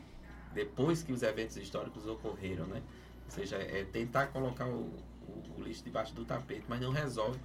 [0.53, 2.81] depois que os eventos históricos ocorreram, né?
[3.25, 4.91] Ou seja, é tentar colocar o,
[5.27, 7.39] o, o lixo debaixo do tapete, mas não resolve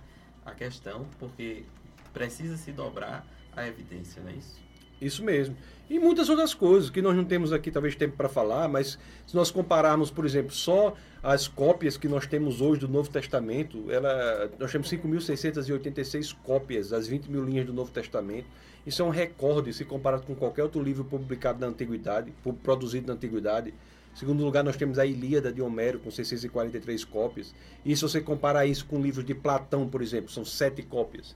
[0.45, 1.67] a questão porque
[2.15, 4.64] precisa se dobrar a evidência, não é isso?
[5.01, 5.57] Isso mesmo.
[5.89, 9.35] E muitas outras coisas que nós não temos aqui talvez tempo para falar, mas se
[9.35, 14.51] nós compararmos, por exemplo, só as cópias que nós temos hoje do Novo Testamento, ela,
[14.59, 18.47] nós temos 5.686 cópias das 20 mil linhas do Novo Testamento.
[18.87, 23.15] Isso é um recorde se comparado com qualquer outro livro publicado na Antiguidade, produzido na
[23.15, 23.71] Antiguidade.
[24.15, 27.55] Em segundo lugar, nós temos a Ilíada de Homero, com 643 cópias.
[27.85, 31.35] E se você comparar isso com livros de Platão, por exemplo, são sete cópias,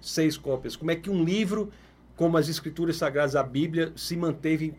[0.00, 0.74] seis cópias.
[0.74, 1.70] Como é que um livro,
[2.16, 4.74] como as Escrituras Sagradas, a Bíblia, se manteve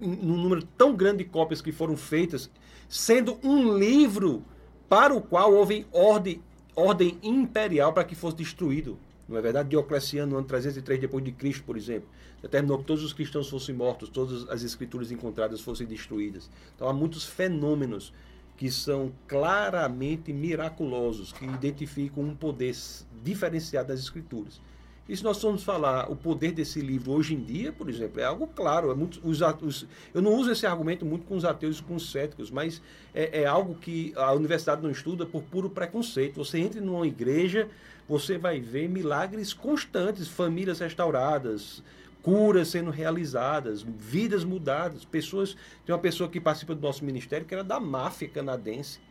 [0.00, 2.50] num número tão grande de cópias que foram feitas
[2.88, 4.44] sendo um livro
[4.88, 6.42] para o qual houve ordem,
[6.74, 8.98] ordem imperial para que fosse destruído.
[9.28, 9.70] Não é verdade?
[9.70, 12.08] Diocleciano, no ano 303 depois de Cristo, por exemplo,
[12.40, 16.48] determinou que todos os cristãos fossem mortos, todas as escrituras encontradas fossem destruídas.
[16.74, 18.12] Então há muitos fenômenos
[18.56, 22.74] que são claramente miraculosos, que identificam um poder
[23.22, 24.60] diferenciado das escrituras.
[25.08, 28.24] E se nós formos falar o poder desse livro hoje em dia, por exemplo, é
[28.24, 28.90] algo claro.
[28.90, 31.94] É muito, os, os, eu não uso esse argumento muito com os ateus e com
[31.94, 32.82] os céticos, mas
[33.14, 36.36] é, é, algo que a universidade não estuda por puro preconceito.
[36.36, 37.68] Você entra numa igreja,
[38.08, 41.84] você vai ver milagres constantes, famílias restauradas,
[42.20, 45.56] curas sendo realizadas, vidas mudadas, pessoas.
[45.84, 49.05] Tem uma pessoa que participa do nosso ministério que era da máfia canadense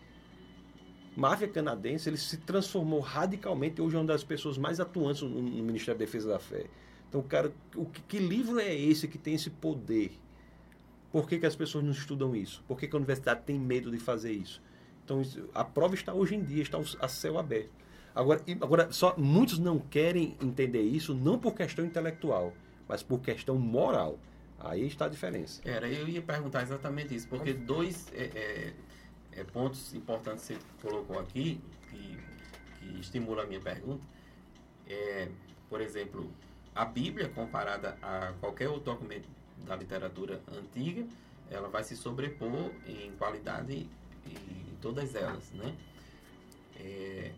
[1.15, 3.81] máfia canadense ele se transformou radicalmente.
[3.81, 6.65] Hoje é uma das pessoas mais atuantes no, no Ministério da Defesa da Fé.
[7.09, 10.11] Então, cara, o que, que, livro é esse que tem esse poder?
[11.11, 12.63] Por que, que as pessoas não estudam isso?
[12.67, 14.61] Por que, que a universidade tem medo de fazer isso?
[15.03, 15.21] Então,
[15.53, 17.71] a prova está hoje em dia, está a céu aberto.
[18.13, 22.53] Agora, agora só muitos não querem entender isso, não por questão intelectual,
[22.87, 24.17] mas por questão moral.
[24.57, 25.61] Aí está a diferença.
[25.65, 28.73] Era, eu ia perguntar exatamente isso, porque dois é, é,
[29.35, 32.19] é, pontos importantes que você colocou aqui, que,
[32.79, 34.03] que estimula a minha pergunta,
[34.87, 35.29] é,
[35.69, 36.31] por exemplo,
[36.73, 39.27] a Bíblia, comparada a qualquer outro documento
[39.65, 41.05] da literatura antiga,
[41.49, 43.89] ela vai se sobrepor em qualidade
[44.25, 45.75] em todas elas, né?
[46.77, 47.31] É,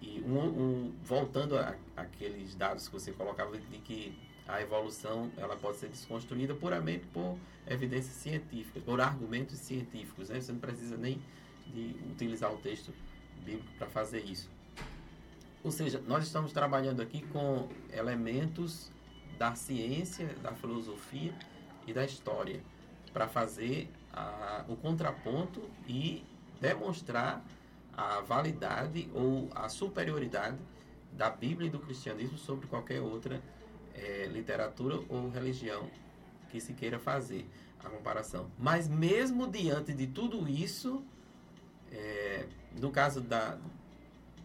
[0.00, 1.56] e um, um, voltando
[1.96, 4.16] àqueles dados que você colocava de que
[4.48, 10.28] a evolução ela pode ser desconstruída puramente por evidências científicas, por argumentos científicos.
[10.28, 10.40] Né?
[10.40, 11.20] Você não precisa nem
[11.66, 12.92] de utilizar o texto
[13.44, 14.48] bíblico para fazer isso.
[15.64, 18.90] Ou seja, nós estamos trabalhando aqui com elementos
[19.36, 21.34] da ciência, da filosofia
[21.86, 22.62] e da história
[23.12, 26.24] para fazer a, o contraponto e
[26.60, 27.44] demonstrar
[27.92, 30.58] a validade ou a superioridade
[31.12, 33.42] da Bíblia e do cristianismo sobre qualquer outra
[33.96, 35.88] é, literatura ou religião
[36.50, 37.46] que se queira fazer
[37.82, 38.50] a comparação.
[38.58, 41.02] Mas mesmo diante de tudo isso,
[41.90, 42.46] é,
[42.78, 43.58] no caso da,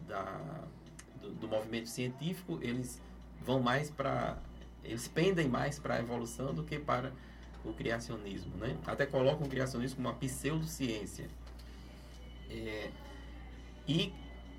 [0.08, 0.40] da
[1.22, 3.02] do, do, movimento científico, eles
[3.46, 4.38] vão mais para
[4.84, 7.12] eles pendem mais para a evolução do que para
[7.64, 8.76] o criacionismo, né?
[8.88, 11.30] Até colocam o criacionismo como uma pseudociência.
[12.50, 12.90] É,
[13.88, 14.12] e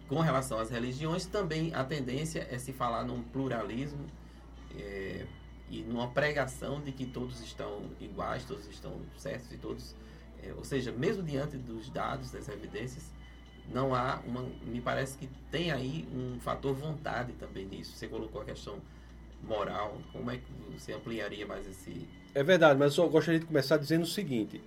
[0.09, 4.07] com relação às religiões, também a tendência é se falar num pluralismo
[4.79, 5.27] é,
[5.71, 9.95] e numa pregação de que todos estão iguais, todos estão certos e todos.
[10.43, 13.11] É, ou seja, mesmo diante dos dados, das evidências,
[13.73, 14.43] não há uma.
[14.65, 17.97] Me parece que tem aí um fator vontade também nisso.
[17.97, 18.79] Você colocou a questão
[19.43, 19.99] moral.
[20.13, 22.09] Como é que você ampliaria mais esse.
[22.35, 24.63] É verdade, mas eu gostaria de começar dizendo o seguinte: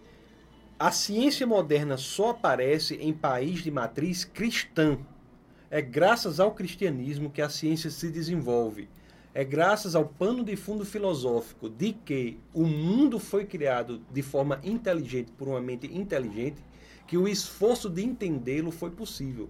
[0.80, 4.98] a ciência moderna só aparece em país de matriz cristã.
[5.70, 8.88] É graças ao cristianismo que a ciência se desenvolve.
[9.38, 14.62] É graças ao pano de fundo filosófico de que o mundo foi criado de forma
[14.64, 16.64] inteligente por uma mente inteligente
[17.06, 19.50] que o esforço de entendê-lo foi possível.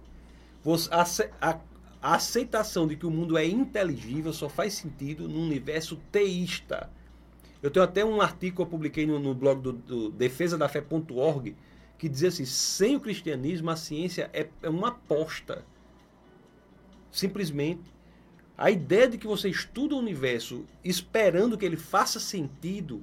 [0.90, 6.90] A aceitação de que o mundo é inteligível só faz sentido num universo teísta.
[7.62, 11.54] Eu tenho até um artigo que eu publiquei no, no blog do, do defesadafé.org
[11.96, 15.64] que dizia assim: sem o cristianismo, a ciência é, é uma aposta.
[17.12, 17.95] Simplesmente.
[18.58, 23.02] A ideia de que você estuda o universo esperando que ele faça sentido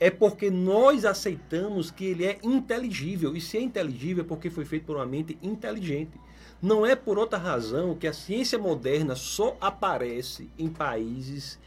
[0.00, 3.36] é porque nós aceitamos que ele é inteligível.
[3.36, 6.18] E se é inteligível é porque foi feito por uma mente inteligente.
[6.60, 11.60] Não é por outra razão que a ciência moderna só aparece em países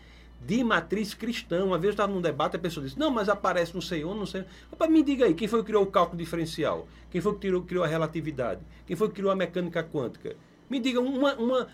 [0.45, 1.63] de matriz cristã.
[1.63, 4.25] Uma vez eu estava num debate, a pessoa disse: Não, mas aparece sei onde, não
[4.25, 4.43] sei.
[4.69, 6.85] Opa, me diga aí, quem foi que criou o cálculo diferencial?
[7.09, 8.59] Quem foi que criou, criou a relatividade?
[8.85, 10.35] Quem foi que criou a mecânica quântica?
[10.71, 11.35] Me diga uma.
[11.35, 11.67] uma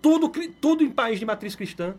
[0.00, 1.94] tudo, tudo em país de matriz cristã.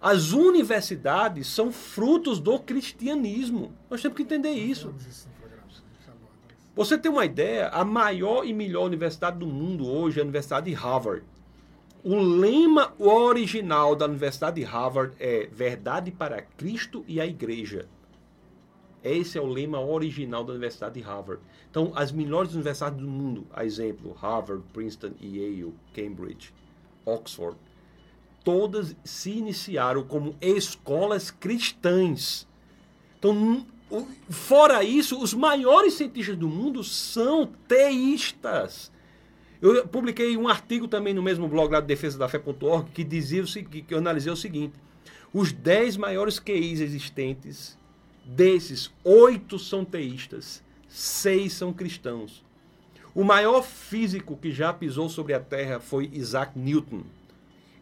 [0.00, 3.70] As universidades são frutos do cristianismo.
[3.90, 4.94] Nós temos que entender isso.
[6.74, 10.70] Você tem uma ideia, a maior e melhor universidade do mundo hoje é a Universidade
[10.70, 11.22] de Harvard.
[12.02, 17.86] O lema original da Universidade de Harvard é Verdade para Cristo e a Igreja.
[19.02, 21.42] Esse é o lema original da Universidade de Harvard.
[21.70, 26.52] Então, as melhores universidades do mundo, a exemplo, Harvard, Princeton, Yale, Cambridge,
[27.04, 27.56] Oxford,
[28.44, 32.46] todas se iniciaram como escolas cristãs.
[33.18, 33.66] Então,
[34.28, 38.90] fora isso, os maiores cientistas do mundo são teístas.
[39.60, 43.46] Eu publiquei um artigo também no mesmo blog lá defesa da fé.org que dizia o
[43.46, 44.74] seguinte, que eu analisei o seguinte:
[45.34, 47.78] os 10 maiores QIs existentes,
[48.30, 52.44] desses, oito são teístas, seis são cristãos.
[53.12, 57.02] O maior físico que já pisou sobre a Terra foi Isaac Newton.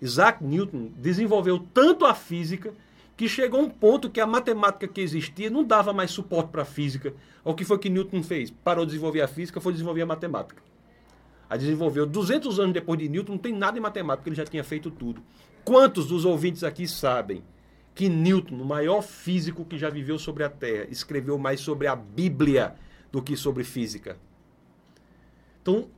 [0.00, 2.72] Isaac Newton desenvolveu tanto a física
[3.14, 6.64] que chegou um ponto que a matemática que existia não dava mais suporte para a
[6.64, 7.12] física.
[7.44, 8.50] O que foi que Newton fez?
[8.50, 10.62] Parou de desenvolver a física, foi desenvolver a matemática.
[11.50, 14.64] A desenvolveu 200 anos depois de Newton, não tem nada em matemática, ele já tinha
[14.64, 15.22] feito tudo.
[15.62, 17.42] Quantos dos ouvintes aqui sabem
[17.98, 21.96] que Newton, o maior físico que já viveu sobre a Terra, escreveu mais sobre a
[21.96, 22.76] Bíblia
[23.10, 24.16] do que sobre física?
[25.60, 25.88] Então,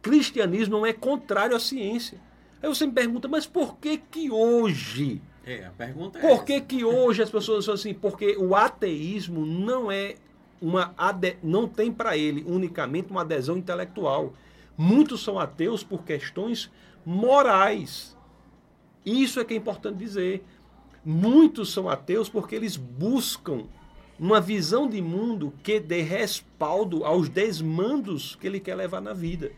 [0.00, 2.18] cristianismo não é contrário à ciência.
[2.62, 5.20] Aí você me pergunta, mas por que que hoje?
[5.44, 6.64] É, a pergunta é Por que essa.
[6.64, 7.92] que hoje as pessoas são assim?
[7.92, 10.14] Porque o ateísmo não é
[10.58, 11.36] uma ade...
[11.42, 14.32] não tem para ele unicamente uma adesão intelectual.
[14.74, 16.70] Muitos são ateus por questões
[17.04, 18.16] morais.
[19.04, 20.42] Isso é que é importante dizer.
[21.04, 23.64] Muitos são ateus porque eles buscam
[24.18, 29.50] uma visão de mundo que dê respaldo aos desmandos que ele quer levar na vida.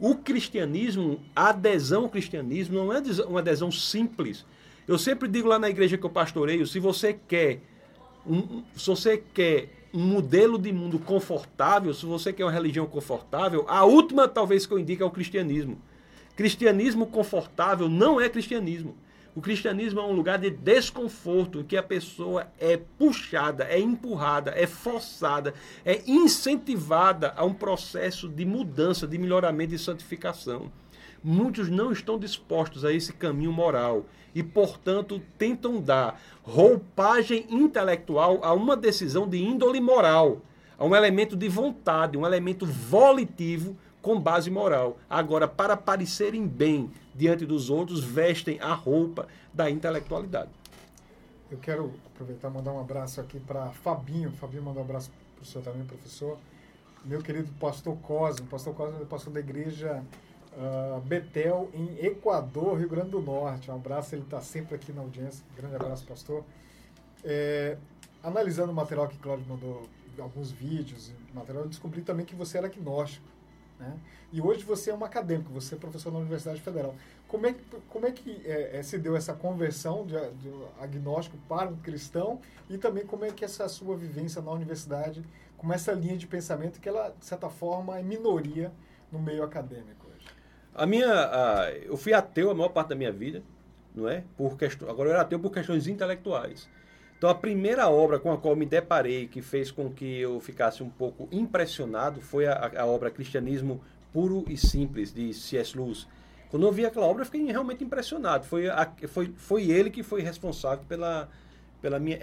[0.00, 4.46] O cristianismo, a adesão ao cristianismo não é uma adesão simples.
[4.86, 7.60] Eu sempre digo lá na igreja que eu pastoreio, se você quer
[8.26, 13.64] um, se você quer um modelo de mundo confortável, se você quer uma religião confortável,
[13.68, 15.78] a última talvez que eu indique é o cristianismo.
[16.36, 18.94] Cristianismo confortável não é cristianismo.
[19.38, 24.50] O cristianismo é um lugar de desconforto, em que a pessoa é puxada, é empurrada,
[24.50, 30.72] é forçada, é incentivada a um processo de mudança, de melhoramento e santificação.
[31.22, 38.52] Muitos não estão dispostos a esse caminho moral e, portanto, tentam dar roupagem intelectual a
[38.52, 40.42] uma decisão de índole moral,
[40.76, 44.98] a um elemento de vontade, um elemento volitivo com base moral.
[45.08, 50.50] Agora, para parecerem bem diante dos outros, vestem a roupa da intelectualidade.
[51.50, 54.30] Eu quero aproveitar e mandar um abraço aqui para Fabinho.
[54.30, 56.38] Fabinho mandou um abraço para o senhor também, professor.
[57.04, 58.46] Meu querido pastor Cosme.
[58.46, 60.00] Pastor Cosme é pastor da igreja
[60.52, 63.68] uh, Betel, em Equador, Rio Grande do Norte.
[63.68, 65.44] Um abraço, ele está sempre aqui na audiência.
[65.56, 66.44] Grande abraço, pastor.
[67.24, 67.76] É,
[68.22, 69.88] analisando o material que Cláudio mandou,
[70.20, 73.26] alguns vídeos, material, eu descobri também que você era agnóstico.
[73.78, 73.96] Né?
[74.32, 76.94] E hoje você é um acadêmico, você é professor na Universidade Federal.
[77.26, 77.54] Como é
[77.88, 82.40] como é que é, é, se deu essa conversão de, de agnóstico para um cristão
[82.68, 85.22] e também como é que essa sua vivência na universidade,
[85.56, 88.72] com essa linha de pensamento que ela, de certa forma, é minoria
[89.12, 90.26] no meio acadêmico hoje?
[90.74, 93.42] A minha, a, eu fui ateu a maior parte da minha vida,
[93.94, 94.24] não é?
[94.36, 96.68] Por questão, agora eu era ateu por questões intelectuais.
[97.18, 100.84] Então a primeira obra com a qual me deparei, que fez com que eu ficasse
[100.84, 103.80] um pouco impressionado, foi a, a obra Cristianismo
[104.12, 105.76] Puro e Simples, de C.S.
[105.76, 106.06] Lewis.
[106.48, 108.46] Quando eu vi aquela obra, eu fiquei realmente impressionado.
[108.46, 111.28] Foi, a, foi, foi ele que foi responsável pela,
[111.82, 112.18] pela minha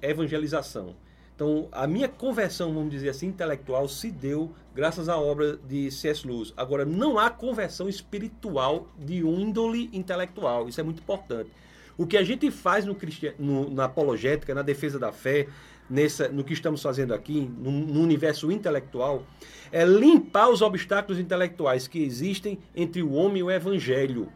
[0.00, 0.96] evangelização.
[1.36, 6.26] Então, a minha conversão, vamos dizer assim, intelectual, se deu graças à obra de C.S.
[6.26, 6.54] Lewis.
[6.56, 10.68] Agora, não há conversão espiritual de índole intelectual.
[10.68, 11.50] Isso é muito importante.
[11.96, 12.96] O que a gente faz no,
[13.38, 15.46] no, na apologética, na defesa da fé,
[15.88, 19.24] nessa, no que estamos fazendo aqui, no, no, universo intelectual,
[19.70, 24.28] é limpar os obstáculos intelectuais que existem entre o homem e o evangelho.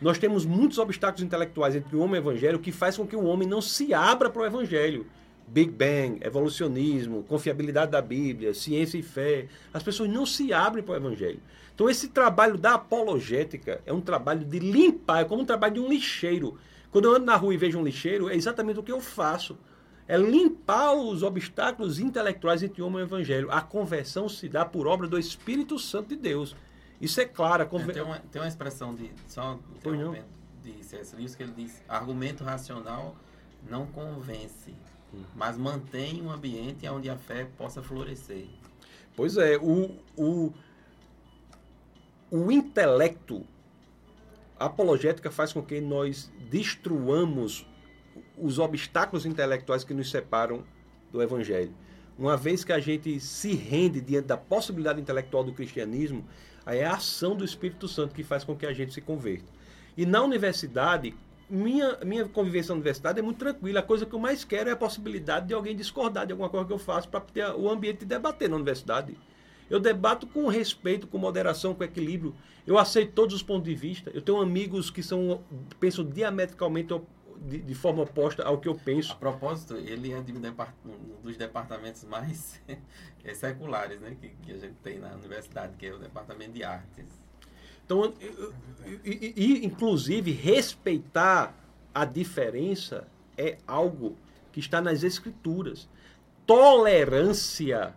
[0.00, 3.16] Nós temos muitos obstáculos intelectuais entre o homem e o evangelho que faz com que
[3.16, 5.06] o homem não se abra para o evangelho.
[5.46, 9.46] Big Bang, evolucionismo, confiabilidade da Bíblia, ciência e fé.
[9.72, 11.40] As pessoas não se abrem para o evangelho.
[11.74, 15.80] Então esse trabalho da apologética é um trabalho de limpar, é como um trabalho de
[15.80, 16.58] um lixeiro
[16.98, 19.56] quando eu ando na rua e vejo um lixeiro, é exatamente o que eu faço.
[20.08, 23.52] É limpar os obstáculos intelectuais entre o homem e o evangelho.
[23.52, 26.56] A conversão se dá por obra do Espírito Santo de Deus.
[27.00, 27.64] Isso é claro.
[27.68, 27.90] Conver...
[27.90, 30.12] É, tem, uma, tem uma expressão de, só um
[30.64, 31.14] de C.S.
[31.14, 33.14] Lewis que ele diz: argumento racional
[33.70, 34.74] não convence,
[35.14, 35.22] hum.
[35.36, 38.46] mas mantém um ambiente onde a fé possa florescer.
[39.14, 40.52] Pois é, o, o,
[42.28, 43.46] o intelecto
[44.58, 47.66] a apologética faz com que nós destruamos
[48.36, 50.64] os obstáculos intelectuais que nos separam
[51.12, 51.72] do Evangelho.
[52.18, 56.26] Uma vez que a gente se rende diante da possibilidade intelectual do cristianismo,
[56.66, 59.46] é a ação do Espírito Santo que faz com que a gente se converta.
[59.96, 61.14] E na universidade,
[61.48, 63.80] minha, minha convivência na universidade é muito tranquila.
[63.80, 66.66] A coisa que eu mais quero é a possibilidade de alguém discordar de alguma coisa
[66.66, 69.16] que eu faço para ter o ambiente de debater na universidade.
[69.70, 72.34] Eu debato com respeito, com moderação, com equilíbrio.
[72.66, 74.10] Eu aceito todos os pontos de vista.
[74.14, 75.42] Eu tenho amigos que são
[75.78, 76.92] pensam diametricamente
[77.40, 79.12] de, de forma oposta ao que eu penso.
[79.12, 80.40] A propósito, ele é de um
[81.22, 82.60] dos departamentos mais
[83.34, 87.06] seculares né, que, que, a gente tem na universidade, que é o departamento de artes.
[87.84, 88.12] Então,
[89.04, 91.54] e, e, inclusive, respeitar
[91.94, 93.06] a diferença
[93.36, 94.16] é algo
[94.52, 95.88] que está nas escrituras.
[96.46, 97.94] Tolerância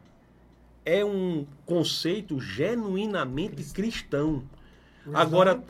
[0.85, 3.73] é um conceito genuinamente cristão.
[3.73, 4.41] cristão.
[5.13, 5.61] Agora,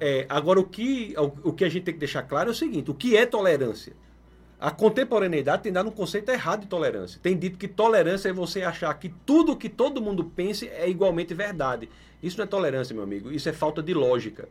[0.00, 2.54] é, agora o, que, o, o que a gente tem que deixar claro é o
[2.54, 3.92] seguinte: o que é tolerância?
[4.60, 7.20] A contemporaneidade tem dado um conceito errado de tolerância.
[7.22, 11.32] Tem dito que tolerância é você achar que tudo que todo mundo pense é igualmente
[11.32, 11.88] verdade.
[12.20, 13.30] Isso não é tolerância, meu amigo.
[13.30, 14.48] Isso é falta de lógica.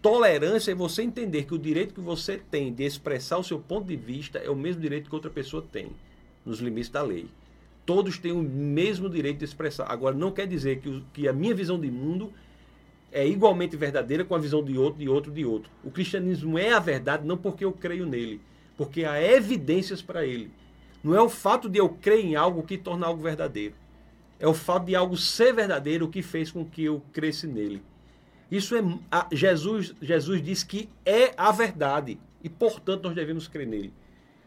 [0.00, 3.88] Tolerância é você entender que o direito que você tem de expressar o seu ponto
[3.88, 5.90] de vista é o mesmo direito que outra pessoa tem,
[6.44, 7.28] nos limites da lei
[7.86, 9.86] todos têm o mesmo direito de expressar.
[9.88, 12.32] Agora, não quer dizer que, que a minha visão de mundo
[13.12, 15.70] é igualmente verdadeira com a visão de outro, de outro, de outro.
[15.82, 18.40] O cristianismo é a verdade não porque eu creio nele,
[18.76, 20.50] porque há evidências para ele.
[21.02, 23.74] Não é o fato de eu crer em algo que torna algo verdadeiro.
[24.38, 27.80] É o fato de algo ser verdadeiro que fez com que eu cresce nele.
[28.50, 28.82] Isso é
[29.32, 33.92] Jesus, Jesus diz que é a verdade e portanto nós devemos crer nele.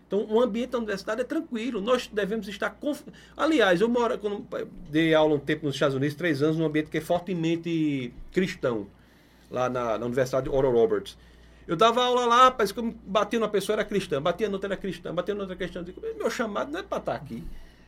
[0.10, 1.80] Então, o ambiente da universidade é tranquilo.
[1.80, 2.72] Nós devemos estar.
[2.72, 3.03] Conf...
[3.38, 4.43] Aliás, eu moro, quando
[4.89, 8.88] dei aula um tempo nos Estados Unidos, três anos, num ambiente que é fortemente cristão,
[9.51, 11.16] lá na, na Universidade Oral Roberts.
[11.68, 14.78] Eu dava aula lá, parece que eu batia numa pessoa, era cristã, batia noutra, era
[14.78, 15.86] cristã, batia noutra, cristã.
[16.18, 17.43] Meu chamado não é para estar aqui.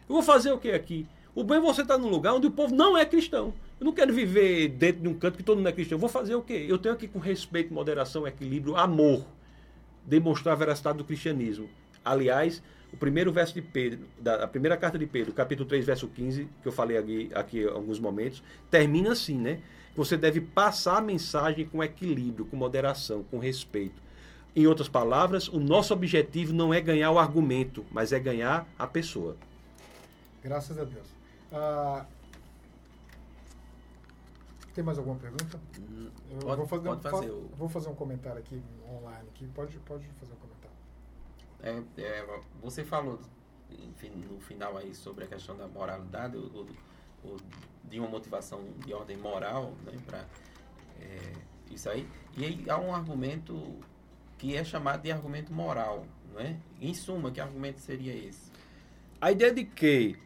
[0.08, 1.08] Eu vou fazer o que aqui?
[1.34, 3.52] O bem é você estar num lugar onde o povo não é cristão.
[3.80, 5.96] Eu não quero viver dentro de um canto que todo mundo é cristão.
[5.96, 6.68] Eu vou fazer o quê?
[6.70, 9.26] Eu tenho aqui com respeito, moderação, equilíbrio, amor,
[10.06, 11.68] demonstrar a veracidade do cristianismo.
[12.04, 16.08] Aliás, o primeiro verso de Pedro, da a primeira carta de Pedro, capítulo 3, verso
[16.08, 19.62] 15, que eu falei aqui, aqui alguns momentos, termina assim, né?
[19.96, 24.02] Você deve passar a mensagem com equilíbrio, com moderação, com respeito.
[24.56, 28.88] Em outras palavras, o nosso objetivo não é ganhar o argumento, mas é ganhar a
[28.88, 29.38] pessoa.
[30.44, 31.08] Graças a Deus.
[31.52, 32.06] Ah,
[34.74, 35.60] tem mais alguma pergunta?
[35.80, 36.10] Hum,
[36.42, 39.28] pode, vou fazer, pode fazer vou fazer um comentário aqui online.
[39.30, 39.48] Aqui.
[39.48, 40.61] Pode, pode fazer um comentário.
[41.64, 43.20] É, é, você falou
[43.88, 46.68] enfim, no final aí sobre a questão da moralidade, ou,
[47.24, 47.38] ou
[47.84, 50.26] de uma motivação de ordem moral, né, para
[51.00, 51.34] é,
[51.72, 52.08] isso aí.
[52.38, 53.80] E aí há um argumento
[54.38, 56.60] que é chamado de argumento moral, né?
[56.80, 58.52] Em suma, que argumento seria esse?
[59.20, 60.18] A ideia de que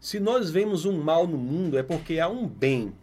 [0.00, 2.94] Se nós vemos um mal no mundo, é porque há um bem.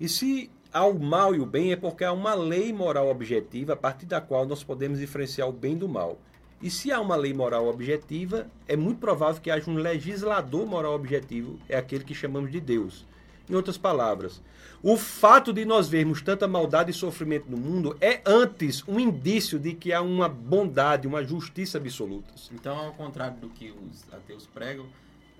[0.00, 3.74] E se há o mal e o bem, é porque há uma lei moral objetiva
[3.74, 6.18] a partir da qual nós podemos diferenciar o bem do mal.
[6.60, 10.94] E se há uma lei moral objetiva, é muito provável que haja um legislador moral
[10.94, 13.06] objetivo, é aquele que chamamos de Deus.
[13.48, 14.42] Em outras palavras,
[14.82, 19.58] o fato de nós vermos tanta maldade e sofrimento no mundo é antes um indício
[19.58, 22.50] de que há uma bondade, uma justiça absolutas.
[22.52, 24.86] Então, ao contrário do que os ateus pregam,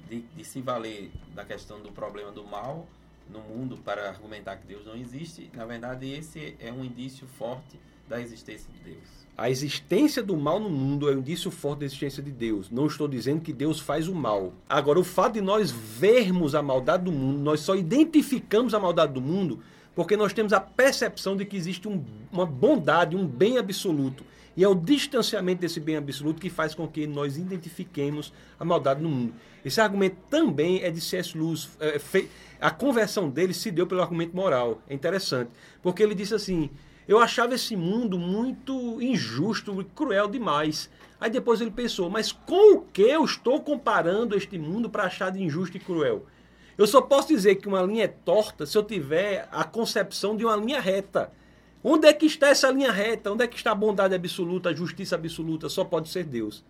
[0.09, 2.87] de, de se valer da questão do problema do mal
[3.29, 7.79] no mundo para argumentar que Deus não existe, na verdade, esse é um indício forte
[8.09, 9.18] da existência de Deus.
[9.39, 12.69] A existência do mal no mundo é um indício forte da existência de Deus.
[12.73, 14.53] Não estou dizendo que Deus faz o mal.
[14.69, 19.13] Agora, o fato de nós vermos a maldade do mundo, nós só identificamos a maldade
[19.13, 19.61] do mundo
[19.95, 24.25] porque nós temos a percepção de que existe um, uma bondade, um bem absoluto.
[24.57, 29.01] E é o distanciamento desse bem absoluto que faz com que nós identifiquemos a maldade
[29.01, 29.35] no mundo.
[29.65, 31.39] Esse argumento também é de C.S.
[31.39, 31.69] Lewis.
[31.79, 32.01] É,
[32.61, 34.83] a conversão dele se deu pelo argumento moral.
[34.89, 35.51] É interessante.
[35.81, 36.71] Porque ele disse assim:
[37.09, 40.91] Eu achava esse mundo muito injusto e cruel demais.
[41.19, 45.33] Aí depois ele pensou: Mas com o que eu estou comparando este mundo para achar
[45.33, 46.27] de injusto e cruel?
[46.77, 50.45] Eu só posso dizer que uma linha é torta se eu tiver a concepção de
[50.45, 51.33] uma linha reta.
[51.83, 53.33] Onde é que está essa linha reta?
[53.33, 55.69] Onde é que está a bondade absoluta, a justiça absoluta?
[55.69, 56.63] Só pode ser Deus.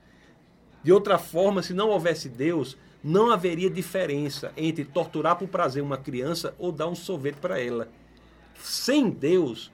[0.82, 5.98] De outra forma, se não houvesse Deus, não haveria diferença entre torturar por prazer uma
[5.98, 7.88] criança ou dar um sorvete para ela.
[8.62, 9.72] Sem Deus,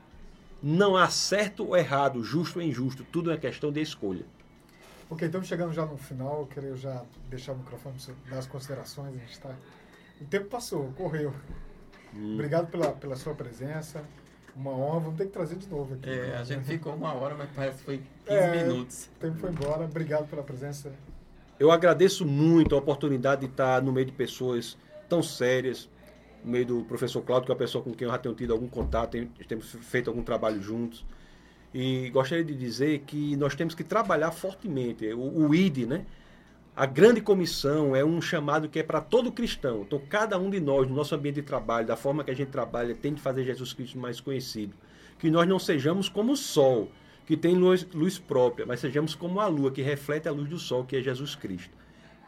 [0.67, 3.05] não há certo ou errado, justo ou injusto.
[3.05, 4.25] Tudo é questão de escolha.
[5.11, 6.41] Ok, estamos chegando já no final.
[6.41, 7.97] Eu queria já deixar o microfone
[8.27, 9.15] para as considerações.
[9.15, 9.55] A gente tá...
[10.19, 11.35] O tempo passou, correu.
[12.17, 12.33] Hum.
[12.33, 14.03] Obrigado pela, pela sua presença.
[14.57, 16.09] Uma honra, vamos ter que trazer de novo aqui.
[16.09, 19.11] É, a gente ficou uma hora, mas parece que foi 15 é, minutos.
[19.17, 19.85] O tempo foi embora.
[19.85, 20.91] Obrigado pela presença.
[21.61, 24.79] Eu agradeço muito a oportunidade de estar no meio de pessoas
[25.11, 25.91] tão sérias,
[26.45, 28.53] no meio do professor Cláudio, que é uma pessoa com quem eu já tenho tido
[28.53, 29.17] algum contato,
[29.49, 31.05] temos feito algum trabalho juntos.
[31.73, 35.13] E gostaria de dizer que nós temos que trabalhar fortemente.
[35.13, 36.07] O, o ID, né?
[36.77, 39.83] A grande comissão é um chamado que é para todo cristão.
[39.83, 42.51] Então, cada um de nós, no nosso ambiente de trabalho, da forma que a gente
[42.51, 44.75] trabalha, tem de fazer Jesus Cristo mais conhecido.
[45.19, 46.91] Que nós não sejamos como o sol,
[47.27, 50.59] que tem luz, luz própria, mas sejamos como a lua, que reflete a luz do
[50.59, 51.77] sol, que é Jesus Cristo.